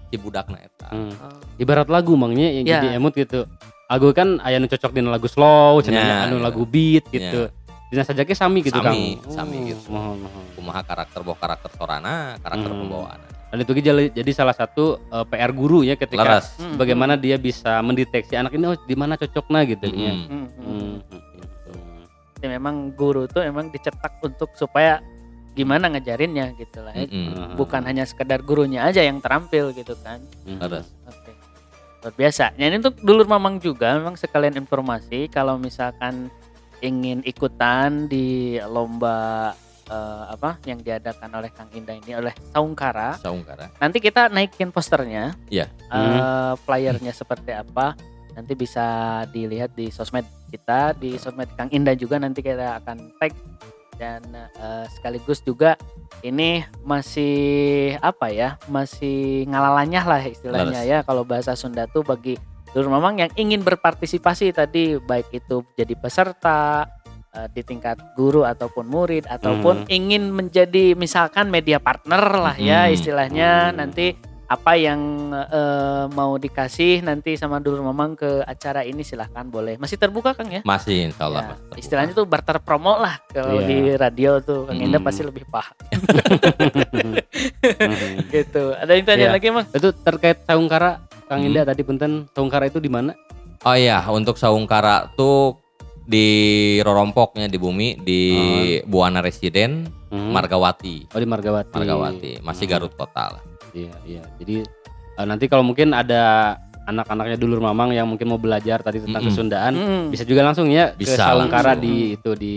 si 0.08 0.16
budakna 0.16 0.62
eta. 0.62 0.88
Hmm. 0.94 1.12
Oh. 1.12 1.34
Ibarat 1.58 1.90
lagu 1.90 2.14
mangnya 2.14 2.48
yang 2.52 2.64
Ya. 2.64 2.74
jadi 2.80 2.88
emut 2.96 3.14
gitu. 3.14 3.50
Lagu 3.90 4.10
kan 4.10 4.38
aya 4.40 4.58
nu 4.58 4.66
cocok 4.66 4.90
dina 4.90 5.10
lagu 5.10 5.26
slow, 5.26 5.78
cenah 5.82 6.02
Ya, 6.02 6.16
anu 6.26 6.40
lagu 6.40 6.64
beat 6.64 7.06
gitu. 7.10 7.50
Dina 7.94 8.02
sajaknya 8.02 8.34
sami 8.34 8.60
gitu 8.60 8.74
Sami, 8.74 9.22
Kang. 9.22 9.30
sami 9.30 9.54
Oh, 9.56 9.66
gitu. 9.70 9.82
mohon, 9.88 10.18
mohon. 10.20 10.44
Kumaha 10.54 10.82
karakter 10.82 11.22
boh 11.22 11.38
karakter 11.38 11.70
sorana, 11.72 12.42
karakter 12.42 12.66
Hmm. 12.68 12.82
pembawaan. 12.82 13.20
Dan 13.48 13.58
itu 13.62 13.72
jadi, 13.78 14.10
jadi 14.10 14.32
salah 14.34 14.52
satu 14.52 14.98
eh, 15.06 15.26
PR 15.30 15.54
guru 15.54 15.86
ya 15.86 15.94
ketika 15.94 16.26
Leres. 16.26 16.58
Hmm, 16.58 16.74
bagaimana 16.74 17.14
dia 17.14 17.38
bisa 17.38 17.78
mendeteksi 17.80 18.34
anak 18.34 18.50
ini 18.52 18.66
oh 18.66 18.78
di 18.80 18.96
mana 18.96 19.14
cocoknya 19.14 19.62
gitu 19.70 19.86
ya. 19.86 20.10
Mm-mm. 20.10 20.26
hmm, 20.26 20.48
hmm. 20.50 20.66
Hmm, 20.66 20.94
gitu. 21.38 21.72
Jadi 22.34 22.48
memang 22.50 22.76
guru 22.92 23.30
tuh 23.30 23.40
emang 23.40 23.70
dicetak 23.70 24.18
untuk 24.20 24.50
supaya 24.54 24.98
gimana 25.54 25.86
ngajarinnya 25.88 26.58
gitu 26.58 26.82
lah. 26.82 26.98
ya. 26.98 27.06
Mm-mm. 27.06 27.54
Bukan 27.54 27.86
hanya 27.86 28.04
sekedar 28.04 28.42
gurunya 28.42 28.82
aja 28.84 29.00
yang 29.00 29.22
terampil 29.22 29.70
gitu 29.70 29.94
kan. 30.02 30.18
Hmm. 30.44 30.58
Leres. 30.58 30.90
Oke. 31.06 31.30
Luar 32.02 32.14
biasa. 32.18 32.58
Ya, 32.58 32.68
ini 32.68 32.82
untuk 32.82 32.98
dulur 32.98 33.30
mamang 33.30 33.62
juga 33.62 33.94
memang 33.94 34.18
sekalian 34.18 34.58
informasi 34.58 35.30
kalau 35.30 35.56
misalkan 35.56 36.34
ingin 36.84 37.24
ikutan 37.24 38.12
di 38.12 38.60
lomba 38.68 39.56
eh, 39.88 40.24
apa 40.36 40.60
yang 40.68 40.84
diadakan 40.84 41.32
oleh 41.40 41.50
Kang 41.56 41.72
Indah 41.72 41.96
ini 41.96 42.12
oleh 42.20 42.36
Saungkara. 42.52 43.16
Saungkara. 43.16 43.72
Nanti 43.80 44.04
kita 44.04 44.28
naikin 44.28 44.70
posternya. 44.76 45.32
Iya. 45.48 45.72
Eh, 45.72 46.54
flyernya 46.68 47.16
seperti 47.16 47.56
apa? 47.56 47.96
Nanti 48.36 48.54
bisa 48.60 49.22
dilihat 49.32 49.72
di 49.78 49.88
sosmed 49.88 50.28
kita, 50.52 50.92
di 51.00 51.16
sosmed 51.16 51.48
Kang 51.56 51.72
Indah 51.72 51.96
juga 51.96 52.20
nanti 52.20 52.44
kita 52.44 52.84
akan 52.84 53.16
tag 53.16 53.32
dan 53.96 54.22
eh, 54.36 54.86
sekaligus 54.92 55.40
juga 55.40 55.80
ini 56.20 56.68
masih 56.84 57.96
apa 58.04 58.28
ya? 58.28 58.60
Masih 58.68 59.48
ngalalanyah 59.48 60.04
lah 60.04 60.22
istilahnya 60.28 60.84
Laras. 60.84 60.92
ya 60.92 60.98
kalau 61.08 61.24
bahasa 61.24 61.56
Sunda 61.56 61.88
tuh 61.88 62.04
bagi 62.04 62.36
dulur 62.74 62.90
mamang 62.90 63.16
yang 63.20 63.32
ingin 63.36 63.62
berpartisipasi 63.62 64.50
tadi 64.52 64.98
baik 64.98 65.30
itu 65.32 65.62
jadi 65.74 65.94
peserta 65.94 66.90
eh, 67.30 67.48
di 67.48 67.62
tingkat 67.62 68.14
guru 68.14 68.42
ataupun 68.44 68.86
murid 68.86 69.26
ataupun 69.26 69.86
ingin 69.88 70.30
menjadi 70.30 70.94
misalkan 70.94 71.48
media 71.48 71.78
partner 71.78 72.20
lah 72.20 72.56
ya 72.56 72.86
Hmm. 72.86 72.94
istilahnya 72.94 73.50
Hmm. 73.70 73.78
nanti 73.78 74.08
apa 74.44 74.76
yang 74.76 75.02
eh, 75.34 76.06
mau 76.10 76.36
dikasih 76.36 77.02
nanti 77.02 77.34
sama 77.34 77.58
dulur 77.58 77.82
mamang 77.82 78.14
ke 78.14 78.42
acara 78.44 78.82
ini 78.82 79.02
silahkan 79.02 79.46
boleh 79.46 79.78
masih 79.78 79.98
terbuka 79.98 80.34
kang 80.34 80.52
ya, 80.52 80.62
Masih 80.62 81.10
insya 81.10 81.26
Allah. 81.26 81.58
Ya, 81.74 81.80
istilahnya 81.80 82.14
tuh 82.14 82.26
barter 82.26 82.58
promo 82.58 82.94
lah 82.96 83.18
kalau 83.30 83.58
Iya. 83.60 83.66
di 83.66 83.78
radio 83.96 84.32
tuh 84.40 84.66
kang 84.66 84.78
Indah 84.78 84.98
Hmm. 84.98 85.08
pasti 85.08 85.22
lebih 85.22 85.46
paham 85.48 85.74
Hmm. 87.44 88.18
gitu 88.34 88.64
ada 88.72 88.92
yang 88.92 89.04
tanya 89.04 89.26
Iya. 89.26 89.34
lagi 89.34 89.48
mang 89.50 89.66
itu 89.68 89.90
terkait 89.96 90.38
Saungkara 90.44 91.00
Kang 91.24 91.40
Hmm. 91.40 91.50
Indah 91.50 91.64
tadi 91.64 91.82
punten 91.82 92.12
Saungkara 92.30 92.68
itu 92.68 92.78
di 92.78 92.88
mana? 92.88 93.16
Oh 93.62 93.74
iya, 93.74 94.04
untuk 94.08 94.36
Saungkara 94.36 95.08
tuh 95.14 95.56
di 96.04 96.28
Rorompoknya 96.80 97.48
di 97.48 97.56
bumi 97.56 97.96
di 97.98 98.22
Buana 98.84 99.20
Residen 99.20 99.88
Hmm. 100.08 100.30
Margawati. 100.30 101.10
Oh 101.10 101.18
di 101.18 101.26
Margawati. 101.26 101.74
Margawati, 101.74 102.32
masih 102.40 102.66
Hmm. 102.66 102.74
Garut 102.76 102.94
kota 102.94 103.34
lah. 103.34 103.42
Iya, 103.72 103.94
iya. 104.06 104.22
Jadi 104.38 104.62
eh, 105.14 105.26
nanti 105.26 105.48
kalau 105.48 105.64
mungkin 105.64 105.90
ada 105.90 106.54
anak-anaknya 106.84 107.34
dulur 107.36 107.58
mamang 107.58 107.90
yang 107.90 108.06
mungkin 108.06 108.28
mau 108.28 108.38
belajar 108.38 108.78
tadi 108.78 109.00
tentang 109.00 109.24
Mm-mm. 109.24 109.32
kesundaan, 109.32 109.74
Hmm. 109.74 110.06
bisa 110.12 110.22
juga 110.22 110.44
langsung 110.44 110.68
ya 110.68 110.92
ke 110.92 111.02
Bisa 111.02 111.16
Saungkara 111.18 111.74
langsung. 111.74 111.82
di 111.82 111.96
itu 112.14 112.32
di 112.36 112.56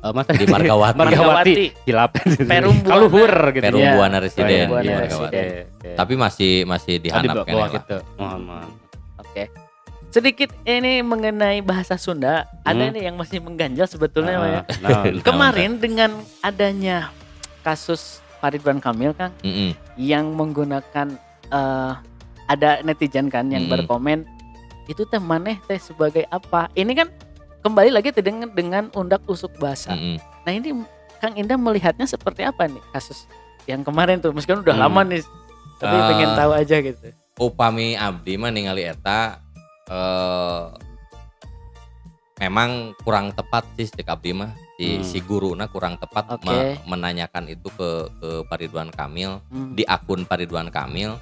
eh, 0.00 0.12
Mas 0.12 0.26
Di 0.26 0.46
Margawati. 0.46 0.96
Margawati. 0.96 1.64
Hilap. 1.84 2.10
Perum 2.42 2.76
Buana. 2.80 2.90
Kaluhur 2.90 3.32
gitu 3.50 3.64
Perum 3.64 3.80
ya. 3.80 3.92
Buana 3.94 4.16
Residen 4.18 4.48
di 4.48 4.56
Residen. 4.56 4.96
Margawati. 4.96 5.36
Oke. 5.36 5.90
Tapi 5.94 6.12
masih 6.14 6.52
masih 6.64 6.94
Oh, 6.94 6.98
di 6.98 7.04
dihanap 7.06 7.34
lah. 7.44 7.68
gitu. 7.70 7.96
Mohon. 8.16 8.68
Oke. 9.18 9.44
Sedikit 10.10 10.50
ini 10.66 11.00
mengenai 11.00 11.62
bahasa 11.62 11.94
Sunda, 11.94 12.42
ada 12.60 12.82
Hmm. 12.82 12.90
ini 12.90 13.06
yang 13.06 13.14
masih 13.14 13.38
mengganjal 13.38 13.86
sebetulnya 13.86 14.36
Mang, 14.36 14.50
ya. 14.50 14.60
Ah, 14.82 15.06
nah, 15.06 15.22
Kemarin 15.22 15.78
dengan 15.78 16.10
adanya 16.40 17.14
kasus 17.62 18.18
Faridwan 18.42 18.82
Kamil 18.82 19.14
Kang 19.14 19.30
Mm-mm. 19.38 19.70
yang 19.94 20.34
menggunakan 20.34 21.14
eh, 21.46 21.92
ada 22.46 22.82
netizen 22.82 23.26
kan 23.26 23.46
yang 23.46 23.66
Hmm. 23.66 23.74
berkomen 23.76 24.26
itu 24.86 25.06
teh 25.06 25.18
maneh 25.18 25.62
teh 25.64 25.78
sebagai 25.78 26.26
apa? 26.26 26.66
Ini 26.72 26.90
kan 26.92 27.06
kembali 27.60 27.90
lagi 27.90 28.10
dengan 28.12 28.48
dengan 28.48 28.84
undak 28.92 29.22
usuk 29.24 29.52
bahasa. 29.56 29.92
Mm-mm. 29.92 30.16
Nah 30.42 30.52
ini 30.52 30.72
Kang 31.18 31.36
Indah 31.36 31.54
melihatnya 31.54 32.04
seperti 32.04 32.40
apa 32.40 32.64
nih 32.64 32.80
kasus 32.90 33.28
yang 33.64 33.80
kemarin 33.80 34.18
tuh 34.18 34.32
meskipun 34.32 34.64
udah 34.64 34.72
Hmm. 34.74 34.84
lama 34.88 35.00
nih 35.06 35.20
tapi 35.76 35.92
Ah. 35.94 36.06
pengen 36.08 36.30
tahu 36.34 36.50
aja 36.52 36.76
gitu. 36.78 37.06
Upami 37.36 37.92
abdi 37.94 38.34
mah 38.34 38.48
ningali 38.48 38.82
eta 38.82 39.40
eh 39.86 40.62
memang 42.38 42.96
kurang 42.98 43.30
tepat 43.30 43.68
sih 43.76 43.84
cek 43.86 44.08
abdi 44.08 44.32
mah 44.32 44.48
si 44.74 44.96
Hmm. 44.96 45.04
si 45.04 45.18
guruna 45.20 45.68
kurang 45.68 46.00
tepat 46.00 46.40
me- 46.40 46.80
menanyakan 46.86 47.44
itu 47.46 47.68
ke 47.70 47.88
ke 48.16 48.30
Paridwan 48.48 48.88
Kamil 48.88 49.44
Hmm. 49.46 49.76
di 49.76 49.84
akun 49.84 50.24
Paridwan 50.24 50.72
Kamil 50.72 51.20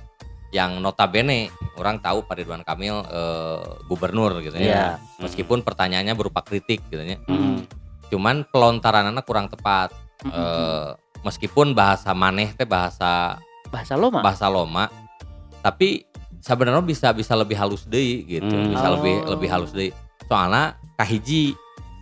yang 0.51 0.79
notabene 0.79 1.53
orang 1.75 1.99
tahu 1.99 2.25
Paridwan 2.25 2.63
Kamil 2.63 2.97
eh, 3.05 3.61
gubernur 3.85 4.41
gitu 4.41 4.57
Iya. 4.57 4.67
ya 4.67 4.87
meskipun 5.19 5.61
pertanyaannya 5.61 6.15
berupa 6.15 6.41
kritik 6.41 6.81
gitu 6.87 7.01
ya 7.01 7.21
Hmm. 7.25 7.69
cuman 8.09 8.45
pelontarannya 8.45 9.21
kurang 9.23 9.47
tepat 9.47 9.93
Hmm. 10.19 10.33
Eh, 10.33 10.91
meskipun 11.21 11.73
bahasa 11.73 12.11
maneh 12.11 12.51
teh 12.53 12.65
bahasa 12.65 13.39
bahasa 13.69 13.95
loma. 13.95 14.19
bahasa 14.19 14.47
loma 14.47 14.89
tapi 15.59 16.09
sebenarnya 16.39 16.81
bisa 16.81 17.13
bisa 17.13 17.35
lebih 17.35 17.55
halus 17.55 17.85
deh 17.85 18.25
gitu 18.25 18.49
Hmm. 18.49 18.73
bisa 18.73 18.87
Oh. 18.89 18.95
lebih 18.97 19.15
lebih 19.29 19.49
halus 19.49 19.71
deh 19.71 19.93
soalnya 20.25 20.75
kahiji 20.95 21.53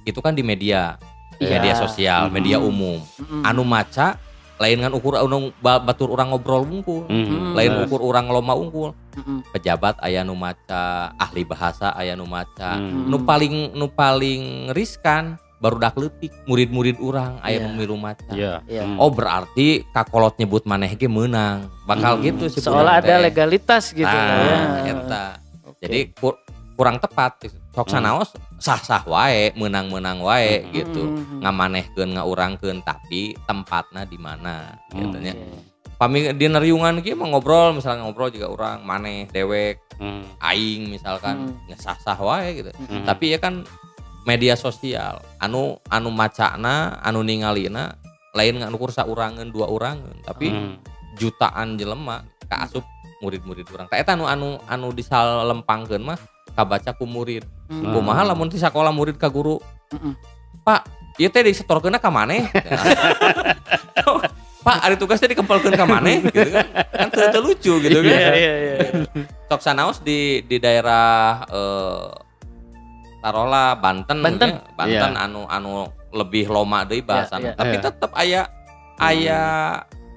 itu 0.03 0.19
kan 0.19 0.33
di 0.33 0.41
media 0.41 0.97
Iya. 1.37 1.59
media 1.59 1.75
sosial 1.75 2.23
Hmm. 2.29 2.33
media 2.33 2.57
umum 2.57 3.03
Mm-mm. 3.03 3.43
anu 3.43 3.63
maca 3.63 4.17
lain 4.57 4.79
kan 4.81 4.93
ukur 4.93 5.21
ba- 5.57 5.79
batur 5.79 6.09
orang 6.11 6.33
ngobrol 6.33 6.65
unggul 6.65 7.05
Hmm. 7.07 7.53
lain 7.53 7.71
Bener. 7.71 7.85
ukur 7.85 8.01
orang 8.01 8.27
loma 8.27 8.53
unggul 8.53 8.97
Mm-mm. 9.13 9.45
pejabat 9.51 10.01
aya 10.01 10.21
nu 10.21 10.33
maca 10.33 11.13
ahli 11.15 11.43
bahasa 11.43 11.93
aya 11.93 12.13
nu 12.13 12.25
maca 12.25 12.77
Hmm. 12.77 13.05
nu 13.07 13.21
paling 13.21 13.73
nu 13.73 13.87
paling 13.87 14.73
riskan 14.73 15.37
baru 15.57 15.77
dak 15.79 15.97
leutik 15.97 16.33
murid-murid 16.45 16.97
orang 16.99 17.41
aya 17.41 17.57
Iya. 17.59 17.63
nu 17.63 17.71
milu 17.75 17.97
maca 17.97 18.29
Iya. 18.29 18.61
Iya. 18.65 18.83
Hmm. 18.83 18.97
Oh 18.97 19.09
berarti 19.09 19.85
kakolot 19.91 20.37
nyebut 20.37 20.65
maneh 20.65 20.93
ge 20.93 21.05
menang. 21.07 21.69
Bakal 21.85 22.17
Hmm. 22.17 22.25
gitu 22.25 22.45
sih. 22.47 22.61
Seolah 22.61 23.01
ada 23.01 23.17
legalitas 23.19 23.89
gitu 23.91 24.05
Nah, 24.05 24.41
ya. 24.43 24.61
eta. 24.87 25.25
Oke. 25.67 25.81
Jadi 25.83 26.01
kur- 26.13 26.41
kurang 26.77 27.01
tepat. 27.01 27.49
Sok 27.73 27.89
Hmm. 27.89 27.95
sanaos 28.01 28.31
sah-sah 28.61 29.05
wae, 29.05 29.53
menang-menang 29.57 30.21
wae 30.21 30.61
Hmm. 30.63 30.73
gitu. 30.73 31.03
Mm-mm. 31.05 31.41
Ngamanehkeun 31.45 32.17
ngaurangkeun 32.17 32.79
tapi 32.85 33.37
tempatna 33.45 34.05
di 34.05 34.17
mana 34.21 34.77
Hmm. 34.93 35.01
gitu 35.01 35.19
nya. 35.21 35.33
Oke. 35.33 35.75
Pami 35.97 36.37
di 36.37 36.45
neriungan 36.45 37.01
kieu 37.01 37.17
mah 37.17 37.33
ngobrol 37.33 37.73
misalnya 37.73 38.05
ngobrol 38.05 38.29
juga 38.29 38.53
orang 38.53 38.85
maneh 38.85 39.25
dewek 39.33 39.81
Hmm. 39.97 40.25
aing 40.45 40.93
misalkan 40.93 41.53
Hmm. 41.53 41.73
ngesah-sah 41.73 42.21
wae 42.21 42.61
gitu. 42.61 42.71
Hmm. 42.77 43.09
Tapi 43.09 43.33
ya 43.33 43.41
kan 43.41 43.65
media 44.29 44.53
sosial 44.57 45.25
anu 45.41 45.81
anu 45.89 46.13
macana 46.13 47.01
anu 47.01 47.25
ningalina 47.25 47.97
lain 48.37 48.61
ngan 48.61 48.75
ukur 48.77 48.93
saurangan 48.93 49.49
dua 49.49 49.73
urangan 49.73 50.21
tapi 50.21 50.53
Hmm. 50.53 50.77
jutaan 51.17 51.81
jelema 51.81 52.21
kaasup 52.45 52.85
murid-murid 53.25 53.65
orang. 53.73 53.89
Tak 53.89 54.05
eta 54.05 54.13
anu 54.13 54.29
anu 54.29 54.61
anu 54.69 54.93
disalempangkeun 54.93 56.05
mah 56.05 56.21
kabaca 56.57 56.97
ku 56.97 57.05
murid. 57.05 57.45
Mm. 57.69 57.93
Kumaha 57.93 58.25
lamun 58.25 58.49
ti 58.49 58.57
sakola 58.57 58.89
murid 58.89 59.21
ka 59.21 59.29
guru. 59.29 59.61
Pak, 60.65 60.89
ieu 61.21 61.29
teh 61.29 61.45
disetorkeunna 61.45 62.01
ka 62.01 62.09
maneh. 62.09 62.49
Pak, 64.67 64.83
ari 64.83 64.99
tugas 64.99 65.23
teh 65.23 65.31
dikempelkeun 65.31 65.79
ka 65.79 65.87
maneh 65.87 66.27
gitu 66.27 66.51
kan. 66.51 66.67
Kan 66.91 67.09
teu 67.13 67.39
lucu 67.39 67.79
gitu 67.79 67.99
kan. 68.03 68.11
Iya 68.11 68.31
iya 68.35 68.53
iya. 68.59 68.77
Sok 69.47 69.63
sanaos 69.63 70.03
di 70.03 70.43
di 70.43 70.59
daerah 70.59 71.47
eh 71.47 72.07
tarola 73.23 73.79
Banten 73.79 74.19
Banten. 74.19 74.59
ya. 74.59 74.75
Banten 74.75 75.13
Iya. 75.15 75.23
anu 75.23 75.47
anu 75.47 75.87
lebih 76.11 76.51
loma 76.51 76.83
bahasana. 76.83 77.39
Iya, 77.39 77.51
iya. 77.55 77.57
Tapi 77.59 77.77
Iya. 77.79 77.83
tetep 77.87 78.11
aya 78.19 78.43
aya 78.99 79.41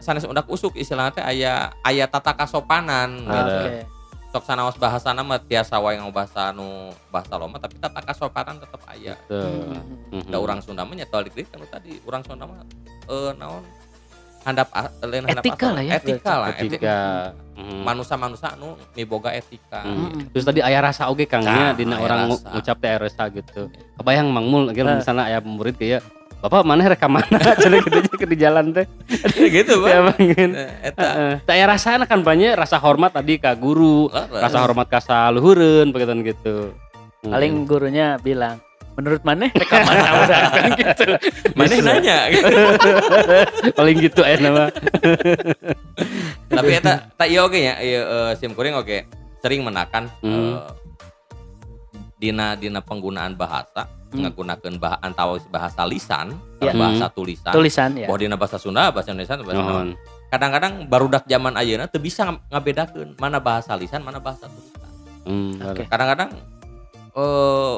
sanes 0.01 0.25
undak 0.25 0.49
usuk 0.49 0.73
istilahnya 0.73 1.21
teh 1.21 1.25
aya 1.25 1.69
aya 1.85 2.09
tata 2.09 2.33
kasopanan 2.33 3.29
gitu. 3.29 3.85
Sok 4.29 4.45
sanaos 4.45 4.77
bahasana 4.77 5.25
mah 5.25 5.41
tiasa 5.41 5.81
wae 5.81 5.97
bahasa 6.13 6.53
anu 6.53 6.93
bahasa 7.09 7.33
loma 7.33 7.57
tapi 7.57 7.81
tata 7.81 7.97
kasopanan 7.99 8.61
tetep 8.61 8.81
aya. 8.85 9.17
Tuh. 9.25 9.41
Mm-mm. 9.41 10.21
Hmm. 10.21 10.29
Da 10.29 10.37
urang 10.37 10.61
Sunda 10.61 10.85
mah 10.85 10.93
nyetel 10.93 11.25
dikit 11.25 11.49
kan 11.49 11.65
tadi 11.65 11.97
urang 12.05 12.21
Sunda 12.21 12.45
mah 12.45 12.61
eh 13.09 13.33
naon 13.33 13.65
handap 14.39 14.69
a- 14.71 14.93
lain 15.01 15.25
handap 15.25 15.43
Etika 15.43 15.67
lah 15.67 15.81
ya, 15.81 15.93
Etika 15.97 16.33
lah. 16.37 16.47
etika. 16.53 16.61
Ketika 16.61 16.95
hmm. 17.57 17.81
Manusia-manusia 17.81 18.49
anu 18.53 18.77
miboga 18.93 19.33
etika. 19.33 19.81
Hmm. 19.81 19.97
Mm-mm. 20.13 20.29
Terus 20.29 20.45
tadi 20.45 20.61
ayah 20.61 20.81
rasa 20.85 21.09
oge 21.09 21.25
kangnya 21.25 21.73
Nah, 21.73 21.73
dina 21.73 21.97
orang 21.97 22.29
rasa. 22.29 22.53
ngucap 22.53 22.77
teh 22.77 22.93
rasa 23.01 23.23
gitu. 23.33 23.61
Kebayang 23.97 24.29
Mang 24.29 24.45
Mul 24.45 24.69
akhirnya 24.69 24.93
Nah. 24.93 25.01
misalnya 25.01 25.23
aya 25.25 25.39
murid 25.41 25.73
kayak 25.73 26.05
Bapak 26.39 26.63
mana 26.63 26.87
rekam 26.87 27.11
mana 27.11 27.27
cenah 27.59 27.83
gitu 27.83 27.99
aja 27.99 28.13
ke 28.15 28.25
di 28.25 28.37
jalan 28.39 28.71
teh. 28.71 28.87
gitu, 29.59 29.73
Ya 29.83 29.99
Bang. 29.99 30.15
bangin. 30.15 30.49
Eh, 30.55 30.71
Eta 30.87 31.03
Heeh. 31.03 31.33
Teh 31.43 31.53
aya 31.53 31.65
rasana 31.67 32.07
kan 32.07 32.23
banyak 32.23 32.55
rasa 32.55 32.79
hormat 32.79 33.11
tadi 33.11 33.35
ka 33.35 33.51
guru, 33.53 34.07
rasa 34.31 34.63
hormat 34.63 34.87
ka 34.87 35.03
saluhureun 35.03 35.91
begitu 35.91 36.15
gitu. 36.23 36.55
Hmm. 37.19 37.35
Paling 37.35 37.67
gurunya 37.67 38.15
bilang, 38.17 38.63
menurut 38.95 39.19
mana 39.21 39.51
rekam 39.59 39.83
mana 39.83 40.07
udah 40.17 40.39
kan 40.49 40.71
gitu. 40.73 41.05
mana 41.55 41.73
nanya 41.77 42.17
gitu. 42.29 42.55
paling 43.71 43.95
gitu 43.99 44.21
aya 44.23 44.37
nama. 44.39 44.71
tapi 46.49 46.71
eta 46.73 47.07
tak 47.13 47.27
iya 47.27 47.39
oke 47.43 47.55
ya 47.55 47.75
iya 47.79 48.01
eh, 48.03 48.31
sim 48.35 48.51
kuring 48.51 48.75
oke 48.75 49.07
sering 49.39 49.61
menakan 49.61 50.07
Hmm. 50.19 50.55
eh, 50.55 50.71
dina 52.15 52.55
dina 52.55 52.79
penggunaan 52.79 53.35
bahasa 53.35 53.87
Hmm. 54.09 54.25
menggunakan 54.25 54.73
bah 54.75 54.97
antau 54.99 55.37
bahasa 55.47 55.85
lisan 55.85 56.33
Ya. 56.57 56.73
bahasa 56.73 57.07
tulisan 57.07 57.53
Tulisan 57.53 57.93
ya. 57.93 58.05
bahwa 58.05 58.17
dina 58.17 58.35
bahasa 58.35 58.57
Sunda 58.57 58.89
bahasa 58.89 59.09
Indonesia 59.09 59.37
bahasa 59.37 59.53
Sunda. 59.55 59.73
Nuhun. 59.75 59.89
kadang-kadang 60.27 60.73
barudak 60.85 61.23
zaman 61.25 61.53
ayeuna 61.53 61.85
teu 61.85 61.97
bisa 61.97 62.21
ng- 62.23 62.41
ngabedakeun 62.47 63.13
mana 63.15 63.37
bahasa 63.37 63.73
lisan 63.73 64.01
mana 64.01 64.17
bahasa 64.17 64.45
tulisan 64.45 64.89
Hmm. 65.23 65.53
Oke. 65.63 65.85
kadang-kadang 65.85 66.29
eh 67.11 67.77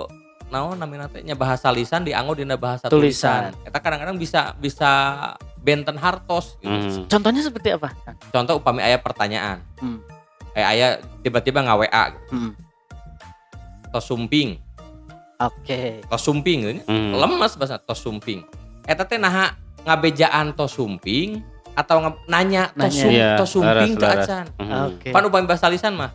naon 0.50 0.76
namina 0.76 1.08
teh 1.08 1.20
nya 1.22 1.32
bahasa 1.34 1.68
lisan 1.70 2.04
dianggo 2.04 2.32
dina 2.34 2.56
bahasa 2.56 2.88
Tulisan. 2.88 3.52
tulisan 3.52 3.66
eta 3.66 3.78
kadang-kadang 3.78 4.16
bisa 4.16 4.52
bisa 4.58 4.90
benten 5.58 5.96
hartos 5.96 6.56
gitu. 6.58 6.72
Hmm. 6.72 7.08
Contohnya 7.08 7.40
seperti 7.42 7.72
apa? 7.72 7.92
contoh 8.30 8.56
upami 8.58 8.80
aya 8.80 8.96
pertanyaan 8.98 9.60
Hmm. 9.78 10.00
eh 10.50 10.64
aya 10.66 10.88
tiba-tiba 11.20 11.60
nggak 11.62 11.78
WA 11.82 12.06
Hmm. 12.30 12.52
tos 13.90 14.04
sumping 14.06 14.60
Oke. 15.44 16.04
tos 16.04 16.22
sumping 16.22 16.60
nya. 16.62 16.74
Hmm. 16.84 17.14
lemes 17.14 17.54
bahasa 17.54 17.78
tos 17.78 17.98
sumping 17.98 18.46
eta 18.84 19.02
teh 19.02 19.16
naha 19.16 19.58
ngabejaan 19.82 20.52
tos 20.52 20.72
sumping 20.72 21.42
atau 21.72 21.98
nge- 22.00 22.22
nanya 22.28 22.64
tos, 22.70 22.78
Nanya. 22.78 23.00
sum- 23.00 23.12
Iya, 23.12 23.30
tos 23.36 23.50
sumping 23.50 23.92
teu 23.96 24.08
acan 24.08 24.46
Hmm. 24.56 24.72
Oke. 24.88 25.10
pan 25.10 25.24
upami 25.24 25.46
bahasa 25.46 25.66
lisan 25.66 25.94
mah 25.94 26.12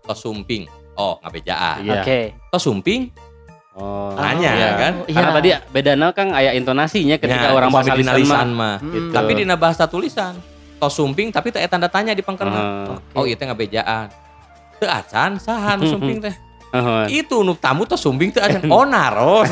tos 0.00 0.18
sumping 0.18 0.64
oh 0.94 1.18
ngabejaan 1.20 1.76
Iya. 1.82 2.00
Oke. 2.00 2.20
tos 2.48 2.62
sumping 2.62 3.10
Oh. 3.72 4.12
Nanya, 4.12 4.50
iya. 4.50 4.70
kan? 4.74 4.92
Iya. 5.06 5.14
Karena 5.14 5.30
tadi 5.32 5.48
bedana 5.70 6.06
kan 6.10 6.28
aya 6.32 6.52
intonasinya 6.52 7.16
ketika 7.16 7.48
Ya, 7.48 7.54
orang 7.54 7.70
bahasa 7.70 7.94
lisan, 7.94 8.18
lisan 8.18 8.48
mah. 8.50 8.52
mah 8.52 8.76
Hmm. 8.78 8.92
Gitu. 8.92 9.08
tapi 9.10 9.30
dina 9.32 9.54
bahasa 9.54 9.86
tulisan 9.86 10.34
tos 10.76 10.90
sumping 10.90 11.30
tapi 11.30 11.48
teh 11.48 11.62
tanda 11.64 11.86
tanya 11.86 12.10
di 12.10 12.20
pangkerna 12.20 12.56
Heeh. 12.56 12.96
oh 13.14 13.24
iya 13.24 13.36
teh 13.36 13.46
ngabejaan 13.46 14.10
teu 14.76 14.88
acan 14.88 15.36
saha 15.36 15.76
nu 15.76 15.86
sumping 15.86 16.18
teh 16.24 16.34
Mohon. 16.70 17.06
itu 17.08 17.36
nu 17.40 17.52
tamu 17.52 17.82
tos 17.82 17.98
sumping 17.98 18.30
teu 18.30 18.38
acan 18.38 18.62
oh 18.66 18.84
naros 18.84 19.50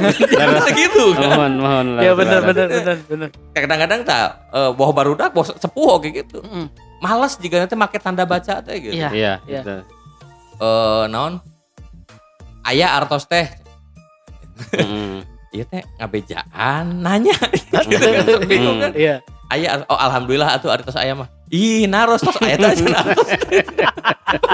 gitu 0.72 1.04
kan 1.12 1.28
Mohon, 1.28 1.52
mohon. 1.59 1.87
Ya 1.98 2.12
benar 2.12 2.40
benar 2.42 2.66
benar 2.66 2.96
benar. 3.02 3.28
kadang-kadang 3.52 4.00
tak 4.02 4.22
eh 4.48 4.70
boh 4.70 4.90
barudak 4.90 5.31
boh 5.31 5.42
sepuh 5.42 5.98
kayak 5.98 6.14
gitu 6.22 6.38
Mm. 6.40 6.70
males 6.98 7.35
jika 7.37 7.59
nanti 7.59 7.74
make 7.74 7.98
tanda 7.98 8.22
baca 8.22 8.59
teh 8.59 8.76
gitu 8.76 8.94
Iya. 8.94 9.11
Iya, 9.11 9.33
Iya. 9.44 9.61
gitu. 9.61 9.74
eh 10.59 11.04
naon 11.07 11.42
aya 12.62 12.94
artos 12.94 13.24
teh 13.24 13.46
iya 15.48 15.64
teh 15.64 15.83
ngabejaan 15.96 16.85
nanya 16.98 17.35
gitu 17.87 18.07
kan 18.07 18.26
bingung 18.50 18.78
kan 18.78 18.92
Iya. 18.92 19.22
aya 19.48 19.83
oh 19.85 19.96
alhamdulillah 19.96 20.50
atuh 20.52 20.68
artos 20.68 20.94
aya 20.94 21.14
mah 21.14 21.28
ih 21.48 21.84
naros 21.84 22.20
tos 22.20 22.37
acan 22.37 22.61
artos 22.61 23.28
teh. 23.40 23.64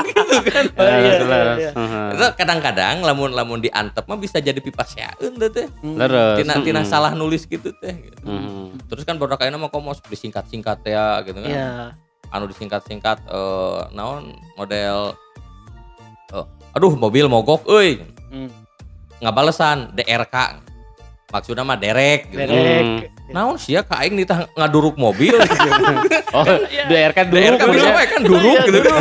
gitu 0.06 0.36
kan 0.44 0.64
Oh, 0.72 0.86
iya, 0.86 1.18
iya, 1.18 1.40
iya. 1.56 1.70
Heeh. 1.72 2.06
itu 2.12 2.24
kadang-kadang 2.34 3.02
lamun 3.02 3.30
lamun 3.30 3.58
diantep 3.58 4.04
mah 4.04 4.14
bisa 4.14 4.38
jadi 4.38 4.56
pipa 4.56 4.82
syaeun 4.82 5.34
teh 5.36 5.50
teh 5.50 5.66
Hmm. 5.80 5.96
Leres. 5.96 6.38
tina 6.38 6.54
tina 6.60 6.82
salah 6.82 7.10
nulis 7.12 7.44
gitu 7.44 7.74
teh 7.74 7.94
gitu. 8.00 8.22
Mm-mm. 8.22 8.78
terus 8.86 9.02
kan 9.02 9.14
baru 9.14 9.34
kayaknya 9.34 9.58
mah 9.58 9.68
komos 9.68 9.98
disingkat-singkat 10.04 10.78
ya 10.84 11.18
gitu 11.20 11.38
kan 11.38 11.50
Iya. 11.50 11.70
anu 12.28 12.46
disingkat-singkat 12.46 13.18
eh 13.24 13.80
naon 13.90 14.30
model 14.54 15.14
eh, 16.30 16.46
aduh 16.72 16.94
mobil 16.94 17.26
mogok 17.26 17.66
euy 17.66 18.02
Hmm. 18.28 18.50
ngabalesan 19.16 19.90
DRK 19.92 20.36
maksudnya 21.28 21.62
mah 21.62 21.74
derek 21.74 22.30
gitu. 22.30 22.38
Derek. 22.40 23.13
Naon 23.26 23.56
sia 23.56 23.80
ka 23.80 24.04
aing 24.04 24.16
ditah 24.16 24.52
ngaduruk 24.52 24.96
mobil? 24.96 25.32
Gitu. 25.44 25.70
Oh, 26.30 26.44
DRK 26.84 27.18
dulu 27.24 27.40
DRK 27.40 27.62
bisa 27.70 27.88
wae 27.90 28.06
kan 28.06 28.20
duruk 28.20 28.58
gitu. 28.64 28.78
kan 28.82 29.00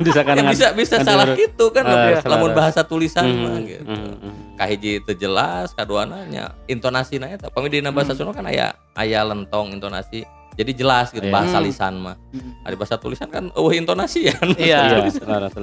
bisa 0.06 0.20
kan 0.20 0.34
Ya, 0.34 0.42
bisa 0.44 0.66
bisa 0.74 0.96
salah 1.00 1.32
gitu 1.32 1.70
kan 1.70 1.86
Eh, 1.86 2.20
lamun 2.26 2.52
bahasa 2.52 2.82
tulisan 2.82 3.24
Hmm, 3.24 3.40
mah 3.40 3.56
gitu. 3.62 3.84
hmm, 3.86 4.12
hmm. 4.18 4.34
kahiji 4.54 5.00
teu 5.00 5.14
jelas 5.14 5.72
kaduana 5.72 6.26
nya 6.26 6.52
intonasina 6.66 7.26
eta 7.26 7.48
pami 7.48 7.70
dina 7.70 7.88
bahasa 7.88 8.12
Sunda 8.12 8.34
kan 8.34 8.44
aya 8.44 8.74
aya 8.92 9.22
lentong 9.22 9.72
intonasi. 9.72 10.26
Jadi 10.50 10.76
jelas 10.76 11.08
gitu 11.08 11.24
Iya. 11.24 11.32
bahasa 11.32 11.56
Hmm. 11.56 11.64
lisan 11.64 11.94
mah. 11.96 12.16
Hmm. 12.34 12.52
Ada 12.66 12.74
bahasa 12.76 12.96
tulisan 12.98 13.30
kan 13.30 13.48
eueuh 13.54 13.72
intonasi 13.72 14.28
ya. 14.28 14.36
Iya. 14.58 14.80
Iya, 15.08 15.24
laras, 15.24 15.54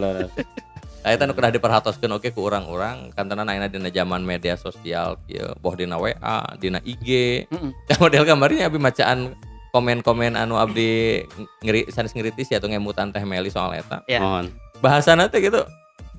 Saya 1.07 1.23
nu 1.23 1.31
kedah 1.31 1.55
diperhatoskeun 1.55 2.19
oke 2.19 2.35
ku 2.35 2.51
orang-orang 2.51 3.15
kantenan 3.15 3.47
ayeuna 3.47 3.71
dina 3.71 3.87
zaman 3.87 4.27
media 4.27 4.59
sosial 4.59 5.15
kieu 5.23 5.55
boh 5.63 5.71
dina 5.71 5.95
WA, 5.95 6.43
dina 6.59 6.83
IG. 6.83 7.47
Mm-mm. 7.47 7.71
Da 7.87 7.95
model 8.03 8.27
gambarnya 8.27 8.67
abi 8.67 8.75
macaan 8.75 9.31
komen-komen 9.71 10.35
anu 10.35 10.59
abdi 10.59 11.23
ngeri 11.63 11.87
sanes 11.95 12.11
ngiritis 12.11 12.51
ya 12.51 12.59
atau 12.59 12.67
ngemutan 12.67 13.15
teh 13.15 13.23
Meli 13.23 13.47
soal 13.47 13.79
eta. 13.79 14.03
Ya. 14.03 14.19
Mohon. 14.19 14.51
Bahasana 14.83 15.31
teh 15.31 15.39
gitu. 15.47 15.63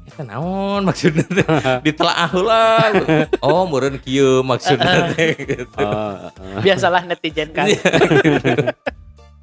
Eta 0.08 0.24
naon 0.24 0.88
maksudnya 0.88 1.28
teh? 1.36 1.44
Ditelaah 1.92 2.28
heula. 2.32 2.64
Oh, 3.44 3.68
meureun 3.68 4.00
kieu 4.00 4.40
maksudnya 4.40 5.12
teh 5.12 5.36
gitu. 5.36 5.84
Oh, 5.84 6.32
oh. 6.56 6.64
Biasalah 6.64 7.04
netizen 7.04 7.52
kan. 7.52 7.68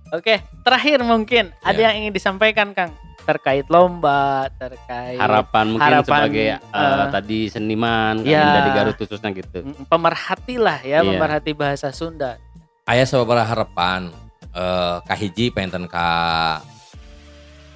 Oke, 0.09 0.41
terakhir 0.65 1.05
mungkin 1.05 1.53
ada 1.61 1.77
Ya. 1.77 1.93
yang 1.93 2.01
ingin 2.01 2.17
disampaikan 2.17 2.73
Kang 2.73 2.97
terkait 3.25 3.65
lomba, 3.67 4.45
terkait 4.55 5.17
harapan 5.17 5.65
mungkin 5.67 5.89
Harapan, 5.91 6.19
sebagai 6.29 6.45
eh, 6.53 6.59
eh, 6.61 7.05
tadi 7.09 7.39
seniman 7.49 8.21
kan 8.21 8.29
ya. 8.29 8.45
dari 8.61 8.71
Garut 8.71 8.95
khususnya 8.95 9.29
gitu. 9.33 9.65
Mm, 9.65 9.89
pemerhati 9.89 10.55
lah 10.55 10.79
ya, 10.79 11.01
Iya. 11.01 11.09
pemerhati 11.09 11.51
bahasa 11.51 11.89
Sunda. 11.89 12.37
Aya 12.85 13.03
sababaraha 13.03 13.49
harapan 13.51 14.13
eh 14.53 14.97
kahiji 15.03 15.49
penten 15.49 15.83
ka 15.83 16.07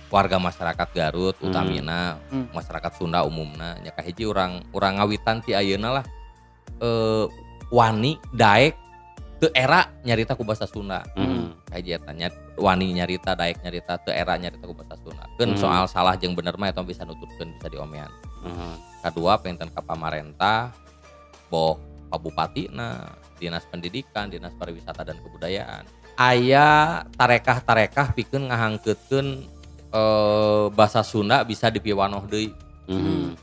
warga 0.10 0.38
masyarakat 0.38 0.88
Garut 0.90 1.36
Hmm. 1.38 1.50
utamina 1.50 2.18
Hmm. 2.30 2.48
masyarakat 2.50 2.92
Sunda 2.96 3.22
umumna 3.22 3.78
nya 3.80 3.92
kahiji 3.92 4.26
urang 4.26 4.64
urang 4.72 4.98
ngawitan 4.98 5.42
ti 5.42 5.52
ayeuna 5.52 6.02
lah 6.02 6.06
eh 6.78 7.26
wani 7.70 8.16
daek 8.32 8.74
teu 9.40 9.52
era 9.52 9.88
nyarita 10.02 10.34
ku 10.34 10.44
bahasa 10.44 10.66
Sunda 10.66 11.04
Mm. 11.14 11.68
kahiji 11.68 11.92
eta 11.94 12.12
nya 12.12 12.28
wani 12.56 12.92
nyarita 12.92 13.34
daek 13.34 13.60
nyarita 13.60 14.00
teu 14.00 14.12
era 14.12 14.34
nyarita 14.36 14.64
ku 14.64 14.74
bahasa 14.74 14.96
Sunda 14.98 15.19
Hmm. 15.47 15.60
soal 15.60 15.86
salah 15.88 16.19
jeung 16.19 16.36
bener 16.36 16.60
mah 16.60 16.67
eta 16.67 16.84
bisa 16.84 17.08
nutupkeun 17.08 17.56
bisa 17.56 17.71
diomean 17.71 18.12
Oh. 18.39 18.75
kedua 19.04 19.36
penten 19.39 19.67
ka 19.67 19.84
pamarentah 19.84 20.71
boh 21.47 21.75
Bupati 22.10 22.71
nah 22.71 23.06
dinas 23.36 23.67
pendidikan 23.67 24.32
dinas 24.32 24.56
pariwisata 24.56 25.04
dan 25.04 25.19
kebudayaan 25.19 25.84
aya 26.15 27.04
tarekah-tarekah 27.15 28.15
pikeun 28.15 28.47
ngahangkeutkeun 28.49 29.28
eh, 29.91 30.65
bahasa 30.71 31.04
Sunda 31.04 31.43
bisa 31.43 31.67
dipiwanoh 31.71 32.23
deui 32.28 32.52
Mm. 32.89 33.38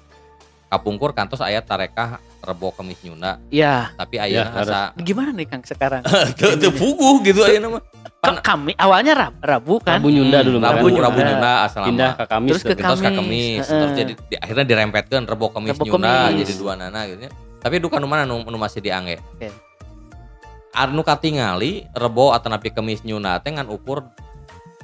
Kapungkur 0.66 1.11
kantos 1.11 1.38
aya 1.38 1.59
tarekah 1.59 2.18
rebo 2.40 2.70
kemis 2.70 2.98
nyunda 3.00 3.38
Ya, 3.48 3.94
tapi 3.94 4.18
Ya, 4.18 4.42
ayeuna 4.42 4.50
asa 4.57 4.81
gimana 4.96 5.31
nih 5.31 5.46
Kang 5.46 5.62
sekarang? 5.62 6.02
teu 6.38 6.70
puguh 6.70 7.22
gitu 7.22 7.40
ayeuna 7.40 7.79
mah 7.79 7.83
Ke 8.16 8.42
kami 8.42 8.74
awalnya 8.74 9.14
Rab- 9.14 9.38
Rabu 9.38 9.79
kan? 9.79 9.98
Rabu 9.98 10.11
Nyunda 10.11 10.42
dulu 10.42 10.59
Hmm, 10.59 10.66
Rabu 10.68 10.87
kan? 10.88 10.98
Rabu 11.00 11.18
Nyunda. 11.20 11.52
asal 11.62 11.83
Pindah 11.87 12.12
ke 12.12 12.24
Kamis. 12.26 12.50
Terus 12.50 12.62
ke 12.64 12.68
tuh. 12.68 12.83
terus 12.83 12.98
ke 12.98 13.07
Kamis. 13.07 13.18
kemis 13.20 13.59
Heeh. 13.61 13.70
terus 13.76 13.92
jadi 13.94 14.12
di- 14.20 14.40
akhirnya 14.40 14.64
dirempetkeun 14.66 15.24
rebo 15.24 15.46
kemis 15.48 15.70
Rebo 15.72 15.85
nyunda 15.87 16.11
Kemis. 16.26 16.38
jadi 16.42 16.52
dua 16.57 16.72
nana 16.74 17.00
gitu 17.05 17.20
nya. 17.20 17.31
tapi 17.57 17.74
duka 17.79 17.96
nu 17.96 18.07
mana 18.07 18.22
nu, 18.22 18.42
nu 18.42 18.57
masih 18.57 18.79
diangge 18.81 19.22
Oke. 19.33 19.48
anu 20.72 21.00
katingali 21.00 21.87
rebo 21.92 22.31
atau 22.31 22.48
napi 22.48 22.68
kemis 22.68 23.00
nyunda 23.00 23.38
teh 23.38 23.48
ngan 23.48 23.66
ukur 23.66 24.02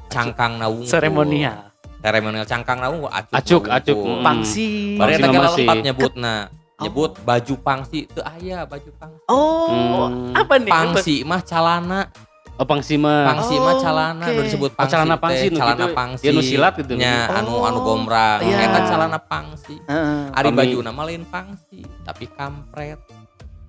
cangkang 0.07 0.57
nawung 0.57 0.85
Seremonial. 0.85 1.72
Seremonial 2.03 2.45
cangkang 2.45 2.79
nawung 2.79 3.07
acuk 3.07 3.33
Acuk, 3.33 3.63
acuk. 3.69 3.97
Mm. 3.97 4.21
Pangsi. 4.21 4.69
Bari 4.95 5.13
Pangsi 5.13 5.23
eta 5.23 5.29
geus 5.31 5.47
lompat 5.57 5.77
nyebutna 5.81 6.35
Oh. 6.73 6.83
nyebut 6.83 7.15
baju 7.23 7.55
pangsi 7.63 8.11
teu 8.11 8.27
aya 8.27 8.67
baju 8.67 8.91
pangsi 8.99 9.23
Oh, 9.29 10.11
Hmm. 10.11 10.35
apa 10.35 10.59
nih? 10.59 10.67
pangsi 10.67 11.15
mah 11.23 11.39
calana 11.41 12.11
Oh 12.53 12.67
pangsi 12.67 12.99
mah. 12.99 13.23
pangsi 13.25 13.55
Oh, 13.55 13.63
mah 13.63 13.77
calana 13.79 14.25
oke. 14.25 14.35
nu 14.35 14.41
disebut 14.43 14.71
Oh, 14.73 14.77
pangsi 14.77 14.91
calana 14.91 15.15
teh, 15.15 15.21
pangsi 15.21 15.47
calana 15.53 15.79
gitu. 15.79 15.95
pangsi 15.95 16.25
Dia 16.25 16.33
nu 16.33 16.43
silat 16.43 16.75
gitu. 16.75 16.93
nya 16.97 17.31
anu 17.31 17.63
anu 17.63 17.79
Oh, 17.79 17.83
gombrang 17.87 18.43
iya. 18.43 18.67
eta 18.67 18.81
calana 18.85 19.15
pangsi 19.17 19.79
Heeh. 19.79 20.35
Ari 20.35 20.51
baju 20.51 20.77
nama 20.83 21.01
lain 21.07 21.23
pangsi 21.25 21.87
tapi 22.03 22.27
kampret 22.29 22.99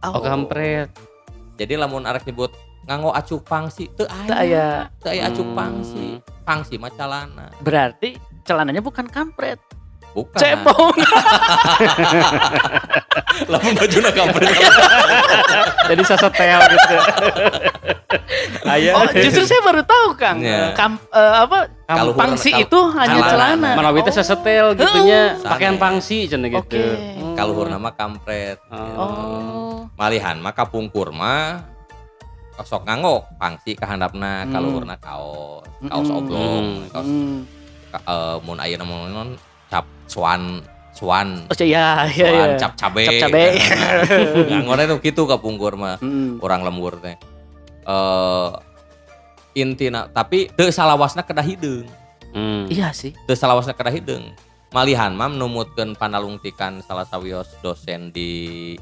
Oh 0.02 0.18
kampret. 0.18 0.90
jadi 1.54 1.78
lamun 1.78 2.04
arek 2.04 2.26
nyebut 2.26 2.50
nganggo 2.84 3.14
acuk 3.14 3.46
pangsi 3.46 3.94
teu 3.94 4.04
Teu 4.04 4.34
aya 4.34 4.36
aya. 4.36 4.68
teu 4.98 5.14
aya 5.14 5.30
acuk 5.30 5.46
Hmm. 5.46 5.56
pangsi 5.56 6.18
pangsi 6.44 6.76
mah 6.76 6.92
calana 6.92 7.48
Berarti 7.60 8.14
celananya 8.42 8.80
bukan 8.80 9.08
kampret. 9.08 9.58
bukan 10.14 10.38
Cebong. 10.38 10.94
lamun 13.50 13.74
bajuna 13.74 14.10
kampret 14.12 14.46
Jadi 15.90 16.02
sasetel 16.06 16.60
gitu. 16.70 16.96
Aya. 18.64 18.94
Oh, 18.94 19.10
justru 19.10 19.42
saya 19.44 19.62
baru 19.64 19.82
tahu 19.82 20.08
Kang. 20.14 20.38
Iya. 20.38 20.72
Kam, 20.74 21.02
eh, 21.10 21.34
apa 21.40 21.66
Kalau 21.84 22.14
pangsi 22.14 22.50
kal- 22.50 22.62
itu 22.62 22.80
hanya 22.94 23.20
celana. 23.26 23.34
celana. 23.58 23.72
Manawi 23.76 24.00
teh 24.02 24.14
Oh. 24.14 24.16
sasetel 24.16 24.68
gitunya, 24.74 25.22
Oh. 25.36 25.50
pakaian 25.50 25.76
pangsi 25.76 26.26
cenah 26.26 26.50
gitu. 26.52 26.78
Oke. 26.78 26.86
kaluhur 27.34 27.66
nama 27.66 27.90
kampret 27.90 28.62
Oh. 28.70 29.90
malihan 29.96 30.38
mah 30.38 30.54
kapungkur 30.54 31.10
mah 31.10 31.66
sok 32.62 32.86
nganggo 32.86 33.26
pangsi 33.36 33.74
kahandapna 33.74 34.46
Hmm. 34.46 34.52
kaluhurna 34.52 34.96
kaos 34.98 35.66
kaos 35.82 36.06
Mm-mm. 36.06 36.20
oblong 36.20 36.66
Hmm. 36.78 36.90
kaos 36.90 37.08
Hmm. 37.08 37.38
ka- 37.90 38.06
eh, 38.06 38.38
mun 38.40 38.58
ayeuna 38.58 38.86
mun 38.86 39.34
cap 39.68 39.90
swan 40.06 40.62
swan 40.94 41.50
Oh 41.50 41.56
iya 41.58 42.06
iya 42.08 42.28
swan 42.30 42.50
iya. 42.54 42.58
cap 42.62 42.72
cabe 42.78 43.02
Cap 43.04 43.18
cabe. 43.26 43.44
nganggo 44.54 44.74
nu 44.78 44.96
kitu 45.00 45.26
kapungkur 45.26 45.74
mah 45.74 45.98
Hmm. 45.98 46.38
orang 46.40 46.62
lembur 46.62 47.02
teh 47.02 47.18
eh 47.84 48.50
intina 49.54 50.06
tapi 50.08 50.50
teu 50.52 50.70
salawasna 50.70 51.22
kedah 51.22 51.44
hideung 51.44 51.90
Hmm. 52.34 52.66
Iya 52.66 52.90
sih. 52.92 53.14
teu 53.26 53.34
salawasna 53.34 53.74
kedah 53.74 53.94
hideung 53.94 54.34
malihan 54.70 55.14
mah 55.14 55.30
numutkeun 55.30 55.94
panalungtikan 55.94 56.82
salah 56.82 57.06
sawios 57.06 57.46
dosen 57.62 58.10
di 58.10 58.74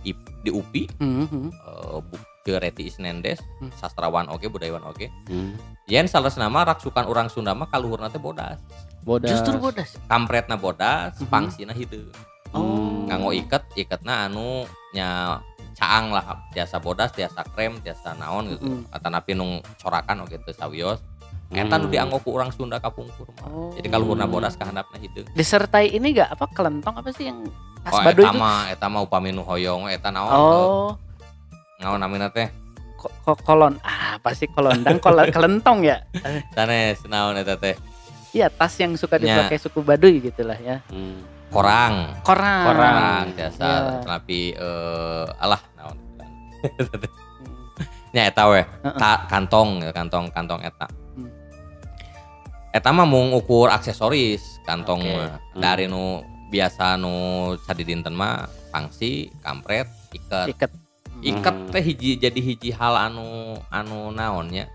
di 0.41 0.49
UPI 0.49 0.83
Hmm, 0.97 1.25
hmm. 1.25 1.47
eh, 1.51 1.99
Bu 2.41 2.45
Teu 2.47 2.57
Reti 2.57 2.89
Isnendes 2.89 3.37
Hmm. 3.61 3.69
sastrawan 3.71 4.25
oge 4.27 4.49
budayawan 4.49 4.81
oge 4.83 5.13
Hmm. 5.29 5.53
yen 5.85 6.09
salah 6.09 6.33
nama 6.33 6.65
raksukan 6.67 7.05
orang 7.05 7.29
Sunda 7.29 7.53
mah 7.53 7.69
kaluhurna 7.69 8.09
teh 8.09 8.17
bodas 8.17 8.57
Bodas. 9.01 9.29
Justru 9.31 9.57
bodas. 9.57 9.97
kampretna 10.07 10.57
bodas 10.57 11.17
Mhm. 11.17 11.25
pangsina 11.27 11.73
hideung 11.73 12.09
Oh. 12.51 13.05
nganggo 13.05 13.29
iket 13.31 13.63
iketna 13.75 14.25
anu 14.25 14.65
nya 14.91 15.37
caang 15.73 16.09
lah 16.09 16.21
tiasa 16.51 16.77
bodas 16.77 17.09
tiasa 17.11 17.41
krem 17.47 17.77
tiasa 17.79 18.13
naon 18.13 18.49
gitu 18.51 18.65
Mm. 18.67 18.91
atanapi 18.91 19.31
nung 19.33 19.61
corakan 19.77 20.21
oge 20.21 20.37
teu 20.39 20.51
sawios 20.51 20.99
eta 21.49 21.77
nu 21.77 21.85
Hmm. 21.85 21.93
dianggo 21.93 22.17
ku 22.19 22.31
urang 22.31 22.49
Sunda 22.49 22.77
kapungkur 22.77 23.29
mah 23.37 23.47
Oh. 23.47 23.69
jadi 23.71 23.87
kaluhurna 23.87 24.25
bodas 24.25 24.53
kahandapna 24.53 24.97
hideung 24.97 25.29
disertai 25.31 25.89
ini 25.89 26.13
gak 26.13 26.29
apa 26.31 26.45
kelentong 26.47 26.93
apa 26.95 27.09
sih 27.11 27.25
yang 27.27 27.41
khas 27.81 27.91
oh 27.91 28.01
Baduy 28.01 28.21
eta 28.21 28.31
itu? 28.31 28.39
mah 28.39 28.61
eta 28.67 28.85
mah 28.87 29.01
upami 29.01 29.29
nu 29.29 29.41
hoyong 29.41 29.89
eta 29.89 30.09
naon 30.09 30.29
Oh, 30.29 30.89
naon 31.81 31.97
namina 31.97 32.29
teh 32.29 32.47
ko- 32.95 33.09
ko- 33.25 33.41
kolon. 33.41 33.81
Ah, 33.81 34.15
pasti 34.17 34.45
kolondang 34.47 34.97
kol 34.97 35.17
kelentong 35.33 35.81
ya. 35.81 35.97
sanes 36.51 37.01
naon 37.05 37.35
eta 37.35 37.57
teh 37.57 37.73
Iya, 38.31 38.47
tas 38.47 38.71
yang 38.77 38.95
suka 38.95 39.19
dipakai 39.19 39.59
suku 39.59 39.81
Baduy 39.81 40.21
gitulah 40.21 40.55
ya. 40.55 40.79
Hmm. 40.87 41.19
korang 41.51 42.15
Korang. 42.23 42.63
korang 42.63 43.25
tiasa 43.35 43.59
Iya. 43.59 44.07
tapi 44.07 44.53
eh 44.53 45.25
alah 45.35 45.59
naon 45.73 45.97
Hmm. 46.61 48.13
nya 48.13 48.23
eta 48.25 48.45
we. 48.45 48.61
Ta- 48.95 49.25
kantong 49.25 49.81
ya, 49.81 49.91
kantong 49.91 50.29
kantong 50.29 50.61
eta 50.61 50.87
Hmm. 51.11 51.27
eta 52.71 52.89
mah 52.89 53.03
mung 53.03 53.33
ukur 53.33 53.67
aksesoris 53.67 54.61
kantong 54.61 55.01
mah 55.01 55.41
dari 55.53 55.85
nu 55.85 56.21
biasa 56.47 56.95
nu 56.95 57.11
sadi 57.57 57.81
dinten 57.81 58.13
mah 58.13 58.43
pangsi 58.69 59.27
kampret 59.41 59.89
iket 60.09 60.47
Iket. 60.49 60.71
Iket 61.21 61.55
Hmm. 61.55 61.69
teh 61.69 61.83
hiji 61.85 62.17
jadi 62.17 62.39
hiji 62.41 62.69
hal 62.73 62.97
anu 62.97 63.55
anu 63.69 64.09
naonnya 64.09 64.65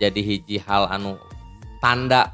jadi 0.00 0.20
hiji 0.20 0.56
hal 0.58 0.88
anu 0.88 1.20
tanda 1.78 2.32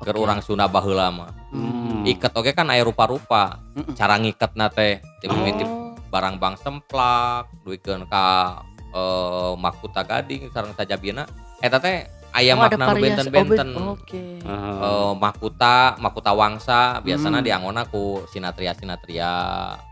ke 0.00 0.12
Oke. 0.12 0.20
urang 0.20 0.40
Sunda 0.40 0.68
baheula 0.68 1.08
mah 1.12 1.32
Hmm. 1.50 2.06
iket 2.06 2.30
oke 2.30 2.54
kan 2.54 2.70
aya 2.70 2.86
rupa-rupa 2.86 3.58
cara 3.98 4.14
ngiketna 4.16 4.70
teh 4.70 5.00
dimimiti 5.18 5.64
Oh. 5.66 5.96
barang 6.10 6.38
bang 6.38 6.54
semplak 6.56 7.50
duikeun 7.64 8.06
ka 8.06 8.60
eh, 8.90 9.52
mahkota 9.56 10.02
gading 10.02 10.50
sareng 10.50 10.74
sajabina 10.74 11.26
eta 11.58 11.78
teh 11.78 12.06
aya 12.30 12.54
Oh, 12.54 12.62
makna 12.62 12.94
benten-benten 12.94 13.68
Oh, 13.74 13.98
Oke. 13.98 14.38
Ah. 14.46 14.78
Eh, 14.80 15.12
mahkota 15.18 15.98
mahkota 15.98 16.30
wangsa 16.30 17.02
biasanya 17.02 17.42
Hmm. 17.42 17.46
dianggona 17.46 17.82
ku 17.90 18.22
sinatria 18.30 18.72
sinatria 18.74 19.32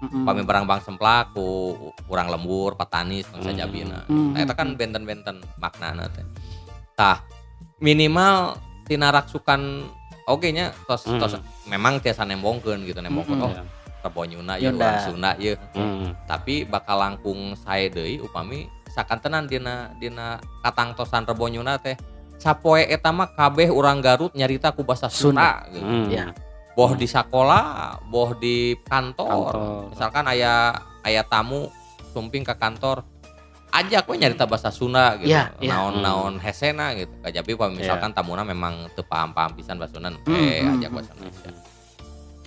Mm-mm. 0.02 0.22
pami 0.22 0.46
barang 0.46 0.64
bang 0.64 0.80
semplak 0.80 1.34
ku 1.34 1.74
urang 2.06 2.30
lembur 2.30 2.78
patanis 2.78 3.26
Hmm. 3.26 3.42
bangsa 3.42 3.50
jabina 3.54 4.06
Hmm. 4.06 4.34
Nah, 4.34 4.42
eta 4.46 4.54
kan 4.54 4.74
benten-benten 4.74 5.42
maknana 5.58 6.06
teh 6.08 6.22
tah 6.94 7.22
minimal 7.78 8.58
tina 8.86 9.10
raksukan 9.10 9.86
oke 10.26 10.48
nya 10.50 10.70
tos 10.86 11.06
Hmm. 11.06 11.18
tos 11.18 11.38
memang 11.66 11.98
tiasa 11.98 12.22
nembongkeun 12.22 12.86
gitu 12.86 12.98
nembongkeun 12.98 13.38
Hmm. 13.38 13.46
oh 13.46 13.52
Ya. 13.54 13.64
rebo 13.98 14.22
ya 14.56 14.70
urang 14.70 14.98
Sunda 15.02 15.34
ieu 15.36 15.58
Hmm. 15.74 16.14
tapi 16.24 16.62
bakal 16.62 17.02
langkung 17.02 17.58
sae 17.58 17.90
deui 17.90 18.22
upami 18.22 18.70
sakan 18.94 19.18
tenan 19.18 19.44
dina 19.46 19.90
dina 19.98 20.38
katangtosan 20.62 21.26
rebo 21.26 21.46
nyuna 21.46 21.78
teh 21.78 21.98
sapoe 22.38 22.86
eta 22.86 23.10
mah 23.10 23.34
kabeh 23.34 23.68
urang 23.68 23.98
Garut 23.98 24.32
nyarita 24.32 24.70
ku 24.72 24.86
basa 24.86 25.10
Sunda 25.10 25.66
gitu. 25.74 25.82
Hmm. 25.84 26.06
Ya. 26.08 26.30
boh 26.78 26.94
di 26.94 27.10
sekolah 27.10 27.98
boh 28.06 28.38
di 28.38 28.78
kantor, 28.86 29.50
Kantor. 29.50 29.54
misalkan 29.90 30.24
ayah 30.30 30.78
ayah 31.02 31.26
tamu 31.26 31.66
sumping 32.14 32.46
ke 32.46 32.54
kantor 32.54 33.02
ajak 33.74 34.06
we 34.08 34.16
nyarita 34.16 34.46
bahasa 34.46 34.70
Sunda 34.70 35.18
gitu. 35.18 35.28
Iya, 35.28 35.52
iya. 35.60 35.74
naon-naon 35.74 36.40
hesena 36.40 36.96
gitu. 36.96 37.12
Kajabi 37.20 37.50
kalau 37.58 37.74
misalkan 37.76 38.10
tamuna 38.16 38.46
memang 38.46 38.88
teu 38.96 39.04
paham-paham 39.04 39.52
pisan 39.58 39.76
bahasa 39.76 39.98
Sunda. 39.98 40.14
Hmm, 40.14 40.32
eh 40.32 40.62
hmm, 40.64 40.74
ajak 40.78 40.88
hmm, 40.88 40.96
bahasa 40.96 41.12
Indonesia 41.18 41.50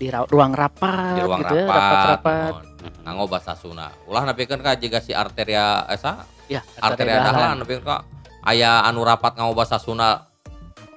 di 0.02 0.10
ra- 0.10 0.26
ruang 0.26 0.50
rapat 0.58 1.14
di 1.14 1.22
ruang 1.22 1.46
gitu 1.46 1.56
ya, 1.62 1.66
rapat, 1.70 2.18
naon, 2.26 2.66
nganggo 3.06 3.26
bahasa 3.30 3.54
Sunda. 3.54 3.94
Ulah 4.10 4.26
nepikeun 4.26 4.66
ka 4.66 4.74
jiga 4.74 4.98
si 4.98 5.14
arteria 5.14 5.86
esa 5.94 6.26
ya 6.50 6.66
arteria 6.82 7.22
dahlan. 7.22 7.30
dahlan. 7.30 7.56
nepikeun 7.62 7.86
ka 7.86 7.98
aya 8.42 8.82
anu 8.84 9.02
rapat 9.02 9.38
nganggo 9.38 9.54
bahasa 9.54 9.78
Sunda 9.78 10.28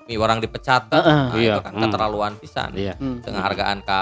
mi 0.04 0.20
orang 0.20 0.36
dipecat 0.36 0.92
teh. 0.92 1.00
Heeh. 1.00 1.22
nah, 1.32 1.36
Iya, 1.36 1.52
itu 1.56 1.60
kan 1.64 1.72
hmm. 1.72 1.82
keterlaluan 1.88 2.32
pisan 2.36 2.70
Iya. 2.76 2.94
Hmm. 3.00 3.24
tengah 3.24 3.40
hargaan 3.40 3.80
ka 3.80 4.00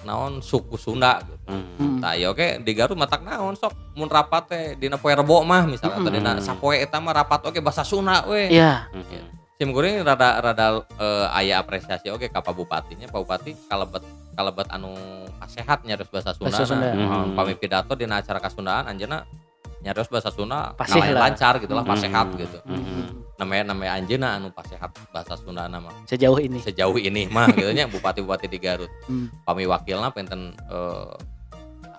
naon 0.00 0.40
suku 0.40 0.80
Sunda 0.80 1.20
gitu. 1.20 1.36
Hmm. 1.44 1.64
Hmm. 1.76 1.96
Nah, 2.00 2.16
ya 2.16 2.32
oke 2.32 2.64
di 2.64 2.72
Garut 2.72 2.96
matak 2.96 3.20
naon 3.20 3.52
sok 3.52 3.76
mun 4.00 4.08
rapat 4.08 4.42
teh 4.48 4.64
dina 4.80 4.96
poe 4.96 5.12
rebo 5.12 5.44
mah 5.44 5.68
misalnya 5.68 6.00
atau 6.00 6.08
Mm-mm. 6.08 6.16
dina 6.24 6.32
sapoe 6.40 6.80
eta 6.80 6.96
mah 7.04 7.12
rapat 7.12 7.44
oke 7.44 7.60
bahasa 7.60 7.84
Sunda 7.84 8.24
we. 8.24 8.48
Iya. 8.48 8.88
Hmm. 8.96 9.28
Sim 9.60 9.76
kuring 9.76 10.00
rada 10.00 10.40
rada 10.40 10.80
eh, 10.88 11.36
aya 11.36 11.60
apresiasi 11.60 12.08
oke 12.08 12.32
ka 12.32 12.40
Pak 12.40 12.56
Bupatinya. 12.56 13.04
Pak 13.12 13.20
Bupati 13.20 13.52
kalebet 13.68 14.00
kalebet 14.32 14.72
anu 14.72 14.96
kasehat 15.36 15.84
nyarios 15.84 16.08
bahasa 16.08 16.32
Sunda. 16.32 16.48
Bahasa 16.48 16.64
Sunda. 16.64 16.96
Hmm. 16.96 17.36
Pami 17.36 17.60
pidato 17.60 17.92
dina 17.92 18.24
acara 18.24 18.40
kasundaan 18.40 18.88
anjeunna 18.88 19.28
nyarios 19.80 20.06
bahasa 20.06 20.28
Sunda 20.28 20.72
Pasih 20.74 21.00
lah. 21.00 21.26
lancar 21.26 21.56
gitu 21.56 21.72
lah 21.72 21.82
Hmm. 21.82 21.92
pasehat 21.92 22.26
gitu. 22.34 22.58
Hmm. 22.62 23.24
Namanya 23.36 23.72
namanya 23.72 23.96
anjeunna 23.96 24.28
anu 24.36 24.48
pasehat 24.50 24.92
bahasa 25.08 25.34
Sunda 25.34 25.64
nama 25.66 25.88
Sejauh 26.04 26.36
ini. 26.36 26.60
sejauh 26.60 26.94
ini 26.94 27.24
mah 27.26 27.48
gitu 27.56 27.72
nya 27.72 27.86
bupati-bupati 27.86 28.46
di 28.46 28.58
Garut. 28.58 28.92
Hmm. 29.04 29.32
Pami 29.40 29.64
wakilna 29.64 30.08
penten 30.10 30.52
eh 30.66 31.12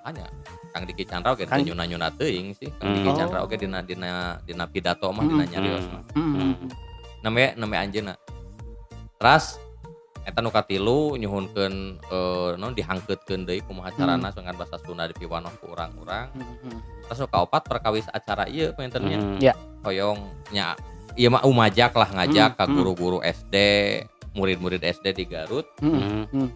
hanya 0.04 0.26
Kang 0.72 0.86
Diki 0.86 1.04
Chandra 1.04 1.32
oke 1.32 1.44
Kang- 1.44 1.62
nyuna-nyuna 1.62 2.10
teuing 2.12 2.54
sih. 2.54 2.70
Kang 2.72 2.88
Hmm. 2.88 2.96
Diki 2.96 3.10
Oh. 3.10 3.16
Chandra 3.16 3.40
oke 3.40 3.56
dina 3.56 3.82
dina 3.82 4.12
dina 4.40 4.66
pidato 4.66 5.10
mah 5.10 5.24
dina 5.24 5.42
Hmm. 5.42 5.52
nyarios 5.52 5.86
mah. 5.88 6.04
Namanya 7.22 7.50
namanya 7.56 7.82
anjeunna. 7.84 8.14
Teras 9.16 9.58
eta 10.22 10.38
nu 10.38 10.50
katilu 10.50 11.18
nyuhunkeun 11.18 11.74
eh 12.00 12.52
non 12.56 12.72
dihangkeutkeun 12.72 13.42
deui 13.44 13.62
kumaha 13.62 13.90
carana 13.92 14.30
dengan 14.30 14.54
bahasa 14.54 14.78
Sunda 14.78 15.06
dipiwanoh 15.06 15.50
ku 15.58 15.70
urang-urang. 15.70 16.30
Hmm. 16.32 16.78
Terus 17.12 17.20
nu 17.22 17.28
kaopat 17.28 17.68
perkawis 17.68 18.08
acara 18.08 18.48
ieu 18.48 18.72
pentennya. 18.72 19.20
Hmm. 19.20 19.36
Ya. 19.44 19.52
Hoyong 19.84 20.24
nya 20.56 20.80
ieu 21.20 21.28
mah 21.28 21.44
umajak 21.44 21.92
lah 21.92 22.08
ngajak 22.08 22.56
Hmm, 22.56 22.58
ka 22.58 22.64
hmm. 22.64 22.72
guru-guru 22.72 23.20
SD, 23.20 23.56
murid-murid 24.32 24.80
SD 24.80 25.12
di 25.12 25.28
Garut. 25.28 25.68
Hmm. 25.84 26.24
Hmm. 26.32 26.48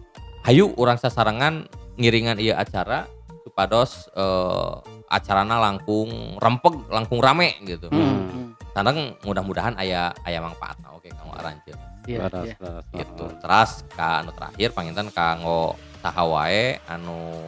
hayu 0.48 0.72
orang 0.78 0.96
sasarangan 0.96 1.68
ngiringan 2.00 2.40
iya 2.40 2.56
acara 2.56 3.04
supados 3.44 4.08
eh, 4.14 4.74
acarana 5.10 5.60
langkung 5.60 6.38
rempeg 6.40 6.86
langkung 6.88 7.20
rame 7.20 7.52
gitu 7.66 7.92
Hmm. 7.92 8.54
kadang 8.72 9.12
mudah-mudahan 9.26 9.76
aya 9.76 10.14
aya 10.22 10.38
manfaatna 10.38 10.94
oke 10.94 11.10
kanggo 11.10 11.34
aranjeun 11.36 11.76
Iya. 12.06 12.30
Iya. 12.30 12.54
laras. 12.62 12.84
gitu 12.94 13.26
terus 13.42 13.70
ka 13.92 14.22
anu 14.22 14.30
terakhir 14.32 14.70
panginten 14.70 15.10
kanggo 15.10 15.74
saha 15.98 16.22
wae 16.22 16.78
anu 16.86 17.42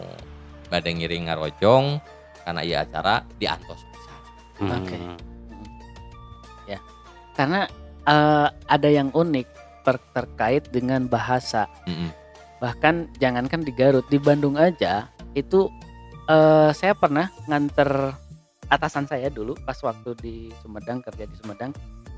bade 0.66 0.90
ngiring 0.90 1.30
ngarojong 1.30 2.02
karena 2.48 2.60
iya 2.62 2.80
acara 2.80 3.20
diantos 3.36 3.84
pisan 3.84 4.16
Hmm. 4.58 4.72
Oke. 4.74 4.96
Karena 7.32 7.70
eh, 8.02 8.48
ada 8.66 8.88
yang 8.88 9.14
unik 9.14 9.46
per- 9.80 10.02
terkait 10.10 10.66
dengan 10.68 11.06
bahasa. 11.06 11.70
Mm-mm. 11.86 12.10
Bahkan 12.58 13.14
jangankan 13.14 13.62
di 13.62 13.70
Garut, 13.70 14.02
di 14.08 14.18
Bandung 14.18 14.58
aja 14.58 15.06
itu 15.32 15.70
eh, 16.26 16.70
saya 16.72 16.98
pernah 16.98 17.30
nganter 17.46 18.10
atasan 18.66 19.06
saya 19.06 19.30
dulu 19.30 19.54
pas 19.62 19.78
waktu 19.78 20.18
di 20.18 20.34
Sumedang 20.58 20.98
kerja 20.98 21.24
di 21.24 21.36
Sumedang 21.38 21.70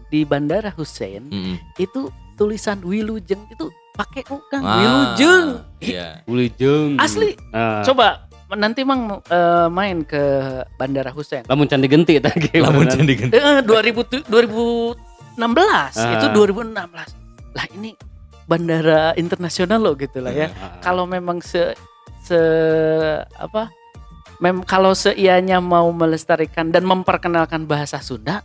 di 0.08 0.24
Bandara 0.24 0.72
Hussein 0.72 1.28
Mm-mm. 1.28 1.60
itu 1.76 2.08
tulisan 2.34 2.80
Wilujeng 2.80 3.44
itu 3.46 3.68
pakai 3.92 4.24
U 4.26 4.40
kan 4.48 4.64
Ah, 4.64 4.80
Wilujeng. 4.80 5.48
iya 5.78 6.24
Wilujeng. 6.24 6.96
Asli. 6.96 7.36
Ah. 7.52 7.84
Coba 7.84 8.24
nanti 8.52 8.82
mang 8.82 9.22
eh, 9.22 9.68
main 9.68 10.02
ke 10.02 10.22
Bandara 10.74 11.10
Hussein. 11.10 11.44
Lamun 11.44 11.66
can 11.66 11.78
digenti 11.78 12.18
tadi. 12.18 12.50
lamun 12.56 12.86
can 12.86 13.04
diganti 13.04 13.34
Eh, 13.34 13.62
2000 13.62 14.02
tu- 14.04 14.26
2016 14.26 14.96
itu 15.96 16.26
Ah. 16.26 16.32
2016 16.32 17.10
lah 17.50 17.66
ini 17.72 17.94
bandara 18.44 19.14
internasional 19.14 19.78
loh 19.80 19.94
gitu 19.94 20.18
lah 20.18 20.30
ya 20.30 20.48
Ah. 20.52 20.78
kalau 20.80 21.02
memang 21.04 21.38
se 21.38 21.74
se 22.20 22.38
apa 23.32 23.70
mem 24.38 24.62
kalau 24.62 24.92
seianya 24.92 25.58
mau 25.58 25.90
melestarikan 25.90 26.68
dan 26.68 26.82
memperkenalkan 26.82 27.64
bahasa 27.64 27.98
Sunda 27.98 28.42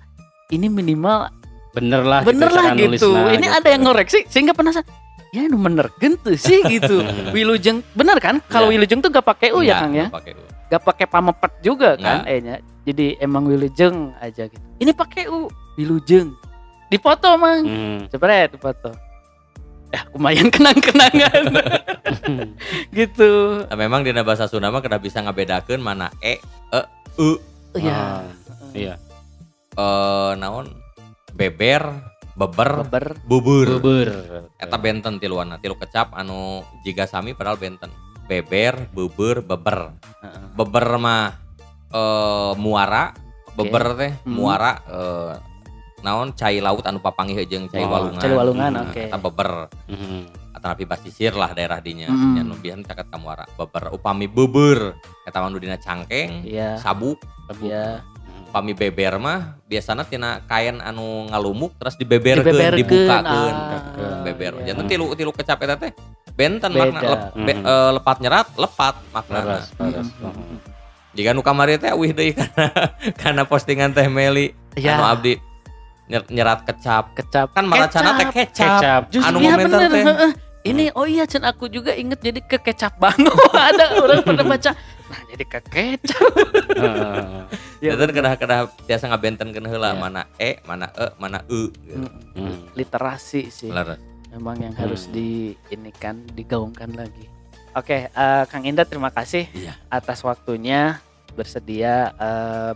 ini 0.47 0.67
minimal 0.67 1.29
bener 1.71 2.01
lah 2.01 2.21
bener 2.21 2.47
gitu, 2.47 2.55
lah 2.55 2.65
gitu 2.71 3.09
nulisna 3.11 3.33
ini 3.33 3.47
ada 3.47 3.67
yang 3.67 3.83
ngoreksi 3.83 4.23
sehingga 4.25 4.53
penasaran 4.53 4.85
ya 5.36 5.43
nu 5.45 5.60
bener 5.60 5.91
gitu 5.98 6.32
sih 6.34 6.63
gitu. 6.65 7.04
Wilujeng 7.36 7.84
bener 7.91 8.15
kan? 8.17 8.39
Kalau 8.45 8.71
Ya. 8.71 8.71
Wilujeng 8.74 9.00
tuh 9.00 9.10
gak 9.10 9.28
pakai 9.28 9.52
U 9.52 9.60
ya 9.60 9.82
Kang 9.82 9.91
ya? 9.91 10.08
nggak 10.08 10.15
pakai 10.15 10.32
U. 10.32 10.41
gak 10.65 10.82
pakai 10.84 11.06
pamepet 11.06 11.54
juga 11.60 11.89
kan 11.95 12.24
Nggak. 12.24 12.32
eh-nya. 12.32 12.56
jadi 12.82 13.06
emang 13.19 13.43
Wilujeng 13.43 14.15
aja 14.17 14.45
gitu. 14.45 14.63
Ini 14.78 14.91
pakai 14.91 15.28
U 15.28 15.45
Wilujeng. 15.76 16.32
Dipoto 16.86 17.36
mang. 17.36 17.62
Hmm. 17.62 18.00
Jepret 18.08 18.50
dipoto. 18.50 18.95
Ya 19.88 20.02
lumayan 20.10 20.48
kenang-kenangan. 20.48 21.43
Gitu. 22.91 23.32
Nah, 23.65 23.76
memang 23.76 24.02
dina 24.02 24.21
bahasa 24.21 24.45
Sunda 24.45 24.67
mah 24.67 24.80
kada 24.80 24.98
bisa 24.98 25.19
ngabedakeun 25.19 25.80
mana 25.80 26.12
e 26.19 26.39
e 26.69 26.82
u. 27.17 27.36
Oh, 27.36 27.38
ya 27.76 27.91
Ah, 27.91 28.24
Iya. 28.71 28.95
eh 29.74 30.32
naon? 30.38 30.71
Beber 31.32 31.84
beber 32.36 32.84
Beber. 32.84 33.06
bubur. 33.24 33.67
Bubur. 33.80 34.10
eta 34.60 34.76
benten 34.76 35.17
tiluanna 35.17 35.56
tilu 35.58 35.76
kecap 35.76 36.12
anu 36.13 36.62
jiga 36.84 37.08
sami 37.08 37.32
padahal 37.32 37.56
benten. 37.56 37.88
Beber 38.28 38.91
bubur 38.91 39.39
beber. 39.39 39.95
Beber 40.54 40.88
mah 41.00 41.39
eh 41.89 42.54
muara. 42.60 43.15
Beber 43.56 43.95
teh 43.95 44.12
Hmm. 44.28 44.36
muara 44.36 44.71
eh 44.84 45.34
naon? 46.04 46.36
Cai 46.36 46.60
laut 46.60 46.84
anu 46.84 47.00
papanggih 47.00 47.48
jeung 47.48 47.71
cai 47.71 47.82
Oh, 47.82 47.89
walungan. 47.89 48.19
cai 48.19 48.36
walungan, 48.36 48.71
Nah, 48.76 48.84
oke. 48.86 49.04
eta 49.08 49.17
beber. 49.17 49.52
Hmm. 49.88 50.24
atau 50.56 50.71
basisir 50.88 51.36
lah 51.38 51.54
daerah 51.54 51.78
dinya. 51.78 52.10
Hmm. 52.10 52.34
nya 52.34 52.41
nu 52.41 52.58
bihan 52.58 52.82
caket 52.82 53.06
ka 53.08 53.15
muara 53.15 53.45
beber. 53.54 53.93
Upami 53.93 54.26
bubur. 54.26 54.98
Eta 55.24 55.39
mah 55.39 55.54
dina 55.54 55.78
cangkeng 55.78 56.41
iya. 56.43 56.76
sabuk 56.82 57.21
Sabuk. 57.45 57.69
iya 57.69 58.02
pami 58.55 58.71
beber 58.71 59.19
mah 59.19 59.59
biasanya 59.67 60.07
tina 60.07 60.39
kain 60.47 60.79
anu 60.79 61.27
ngalumuk 61.27 61.75
terus 61.75 61.99
dibeberkeun 61.99 62.47
Dibeberkeun, 62.47 62.79
dibukakeun 62.79 63.51
ah, 63.51 64.23
beber 64.23 64.51
iya. 64.55 64.71
jangan 64.71 64.85
tilu 64.87 65.11
tilu 65.11 65.31
kecap 65.35 65.59
eta 65.59 65.75
teh 65.75 65.91
benten 66.31 66.71
Beda. 66.71 66.87
makna 66.87 66.99
lep- 67.03 67.31
be- 67.35 67.51
Mhm. 67.53 67.67
eh, 67.67 67.91
lepat 67.93 68.17
nyerat 68.17 68.47
lepat 68.55 68.95
makna. 69.11 69.39
Hmm. 69.75 70.55
jika 71.11 71.31
nu 71.31 71.43
kamari 71.43 71.75
teh 71.75 71.91
wih 71.91 72.15
deui 72.15 72.31
karena 72.39 72.71
karena 73.13 73.41
postingan 73.43 73.91
teh 73.91 74.07
Meli 74.07 74.55
Iya. 74.73 74.95
anu 74.95 75.03
abdi 75.05 75.33
nyer- 76.07 76.29
nyerat 76.29 76.63
kecap 76.63 77.11
kecap 77.13 77.51
kan 77.51 77.63
maracana 77.65 78.15
teh 78.15 78.27
kecap, 78.33 78.79
Kecap. 78.79 79.01
Anu 79.19 79.37
iya 79.37 79.51
komentar 79.51 79.79
bener, 79.83 79.91
teh 79.91 80.31
ini 80.65 80.85
oh 80.91 81.03
iya 81.03 81.23
Cen 81.23 81.43
aku 81.43 81.67
juga 81.67 81.91
inget 81.91 82.23
jadi 82.23 82.39
ke 82.39 82.55
kecap 82.57 82.95
banget 82.95 83.35
ada 83.67 83.99
orang 83.99 84.23
pernah 84.23 84.47
baca 84.47 84.71
nah 85.05 85.19
jadi 85.27 85.43
kecap 85.45 85.99
Heeh. 86.75 87.41
Ya, 87.79 87.93
Jadi 87.93 88.11
kedah-kedah 88.13 88.59
biasa 88.83 89.03
ngabentenkeun 89.07 89.67
heula 89.67 89.93
Iya. 89.93 89.99
mana 89.99 90.21
e 90.35 90.51
mana 90.63 90.87
e 90.91 91.05
mana 91.15 91.39
e 91.45 91.61
gitu. 91.85 92.01
Mm, 92.01 92.11
Hmm. 92.35 92.57
literasi 92.73 93.47
sih 93.47 93.69
memang 94.31 94.57
yang 94.59 94.73
harus 94.73 95.05
Hmm. 95.05 95.13
di 95.13 95.29
ini 95.69 95.91
kan 95.91 96.25
digaungkan 96.27 96.91
lagi 96.91 97.29
oke 97.71 98.09
eh, 98.09 98.43
Kang 98.49 98.65
Indah 98.65 98.83
terima 98.83 99.07
kasih 99.09 99.45
Iya. 99.51 99.77
atas 99.87 100.19
waktunya 100.21 100.99
bersedia 101.31 102.11
eh, 102.11 102.73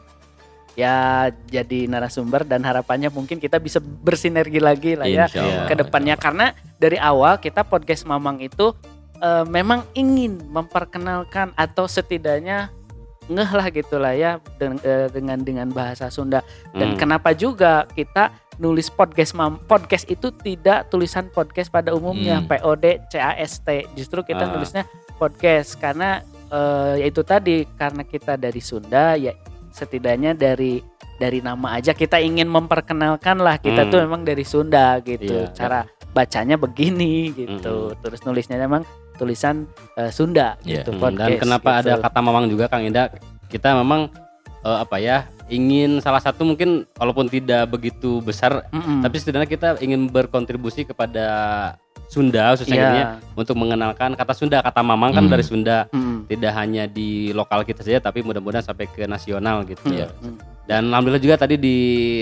ya 0.76 1.28
jadi 1.46 1.90
narasumber 1.90 2.46
dan 2.46 2.62
harapannya 2.62 3.10
mungkin 3.10 3.36
kita 3.36 3.58
bisa 3.58 3.82
bersinergi 3.82 4.62
lagi 4.62 4.96
lah 4.96 5.08
ya 5.08 5.28
ke 5.66 5.76
depannya 5.76 6.16
karena 6.16 6.54
dari 6.78 6.96
awal 6.96 7.36
kita 7.36 7.64
podcast 7.64 8.06
Mamang 8.06 8.40
itu 8.40 8.72
eh, 9.20 9.46
memang 9.46 9.84
ingin 9.94 10.40
memperkenalkan 10.48 11.52
atau 11.54 11.86
setidaknya 11.86 12.72
ngeh 13.28 13.52
lah 13.54 13.68
gitulah 13.70 14.12
ya 14.12 14.32
den- 14.58 14.82
eh, 14.82 15.06
dengan 15.10 15.38
dengan 15.38 15.70
bahasa 15.70 16.10
Sunda 16.10 16.42
dan 16.74 16.94
Hmm. 16.94 16.98
kenapa 16.98 17.30
juga 17.32 17.86
kita 17.86 18.34
nulis 18.58 18.90
podcast 18.90 19.38
mam 19.38 19.62
podcast 19.62 20.10
itu 20.10 20.34
tidak 20.34 20.90
tulisan 20.90 21.30
podcast 21.30 21.70
pada 21.70 21.94
umumnya 21.94 22.42
Hmm. 22.42 22.50
POD 22.50 23.06
CAST 23.08 23.68
justru 23.94 24.26
kita 24.26 24.44
Ah. 24.44 24.52
nulisnya 24.52 24.84
podcast 25.16 25.78
karena 25.78 26.26
eh, 26.50 27.06
yaitu 27.06 27.22
tadi 27.22 27.70
karena 27.78 28.02
kita 28.02 28.34
dari 28.34 28.58
Sunda 28.58 29.14
ya 29.14 29.38
setidaknya 29.70 30.34
dari 30.34 30.82
dari 31.16 31.40
nama 31.40 31.78
aja 31.78 31.94
kita 31.94 32.18
ingin 32.18 32.50
memperkenalkan 32.50 33.38
lah 33.38 33.62
kita 33.62 33.86
Hmm. 33.86 33.92
tuh 33.94 34.00
memang 34.02 34.26
dari 34.26 34.42
Sunda 34.42 34.98
gitu 35.00 35.46
Iya, 35.46 35.54
cara 35.54 35.86
bacanya 36.10 36.58
begini 36.58 37.30
gitu. 37.30 37.94
Terus 37.94 38.26
nulisnya 38.26 38.58
memang 38.58 38.82
tulisan 39.20 39.68
eh, 40.00 40.08
Sunda 40.10 40.56
Iya. 40.64 40.82
gitu. 40.82 40.96
Hmm, 40.96 41.04
dan 41.04 41.12
podcast, 41.12 41.42
kenapa 41.44 41.70
gitu. 41.70 41.80
ada 41.84 41.94
kata 42.00 42.20
mamang 42.24 42.46
juga 42.48 42.66
Kang 42.72 42.88
Indah 42.88 43.12
kita 43.52 43.76
memang 43.76 44.08
eh, 44.64 44.78
apa 44.80 44.96
ya 44.98 45.28
ingin 45.50 45.98
salah 46.00 46.22
satu 46.22 46.46
mungkin 46.46 46.86
walaupun 46.96 47.26
tidak 47.28 47.68
begitu 47.68 48.22
besar 48.22 48.70
Mm-mm. 48.70 49.02
tapi 49.02 49.16
setidaknya 49.18 49.50
kita 49.50 49.68
ingin 49.82 50.06
berkontribusi 50.08 50.86
kepada 50.86 51.26
Sunda 52.10 52.52
khususnya 52.52 52.76
ya, 52.76 53.06
untuk 53.34 53.54
mengenalkan 53.54 54.18
kata 54.18 54.34
Sunda 54.34 54.60
kata 54.60 54.82
mamang 54.82 55.14
kan 55.14 55.22
Hmm. 55.22 55.32
dari 55.32 55.46
Sunda 55.46 55.86
Mm-mm. 55.88 56.26
tidak 56.26 56.52
hanya 56.54 56.84
di 56.84 57.30
lokal 57.32 57.62
kita 57.62 57.80
saja 57.80 58.02
tapi 58.02 58.20
mudah-mudahan 58.20 58.66
sampai 58.66 58.86
ke 58.86 59.06
nasional 59.06 59.62
gitu. 59.64 59.86
Mm. 59.86 60.36
dan 60.66 60.86
alhamdulillah 60.86 61.18
juga 61.20 61.36
tadi 61.36 61.56
di 61.56 61.78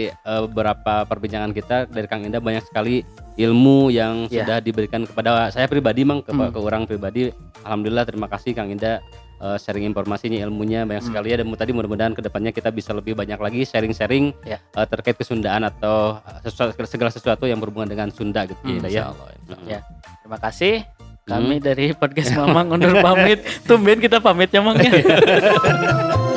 eh, 0.07 0.41
beberapa 0.43 1.03
perbincangan 1.03 1.51
kita 1.51 1.87
dari 1.87 2.03
Kang 2.05 2.23
Indah 2.23 2.39
banyak 2.39 2.63
sekali 2.63 3.03
ilmu 3.35 3.87
yang 3.89 4.27
Iya. 4.27 4.43
sudah 4.43 4.57
diberikan 4.59 5.03
kepada 5.03 5.47
saya 5.49 5.67
pribadi 5.67 6.03
mang 6.03 6.19
ke, 6.19 6.31
Hmm. 6.31 6.47
ke 6.47 6.55
orang 6.57 6.83
pribadi 6.83 7.31
alhamdulillah 7.61 8.03
terima 8.03 8.27
kasih 8.27 8.51
Kang 8.51 8.67
Indah 8.67 8.99
eh, 9.37 9.57
sharing 9.57 9.85
informasinya 9.85 10.37
ilmunya 10.39 10.83
banyak 10.83 10.99
Hmm. 10.99 11.09
sekali 11.11 11.27
ya 11.29 11.37
dan 11.37 11.47
tadi 11.51 11.71
mudah-mudahan 11.71 12.11
ke 12.11 12.21
depannya 12.21 12.49
kita 12.49 12.69
bisa 12.69 12.91
lebih 12.91 13.13
banyak 13.13 13.35
lagi 13.35 13.61
sharing-sharing 13.63 14.33
Iya. 14.43 14.57
eh, 14.59 14.85
terkait 14.85 15.15
kesundaan 15.15 15.63
atau 15.63 16.17
sesuatu, 16.41 16.73
segala 16.83 17.09
sesuatu 17.09 17.43
yang 17.43 17.57
berhubungan 17.57 17.87
dengan 17.87 18.07
Sunda 18.09 18.43
gitu 18.43 18.57
Hmm, 18.59 18.81
ya. 18.83 19.09
Allah. 19.09 19.27
Ya. 19.63 19.79
Terima 20.19 20.37
kasih. 20.37 20.83
Hmm. 21.27 21.43
Kami 21.43 21.55
dari 21.59 21.91
podcast 21.91 22.31
Mamang 22.33 22.71
undur 22.71 22.97
pamit. 22.99 23.43
Tumben 23.63 23.99
kita 23.99 24.17
pamit 24.17 24.47
ya 24.47 24.63
Mang 24.63 24.79
ya. 24.79 24.89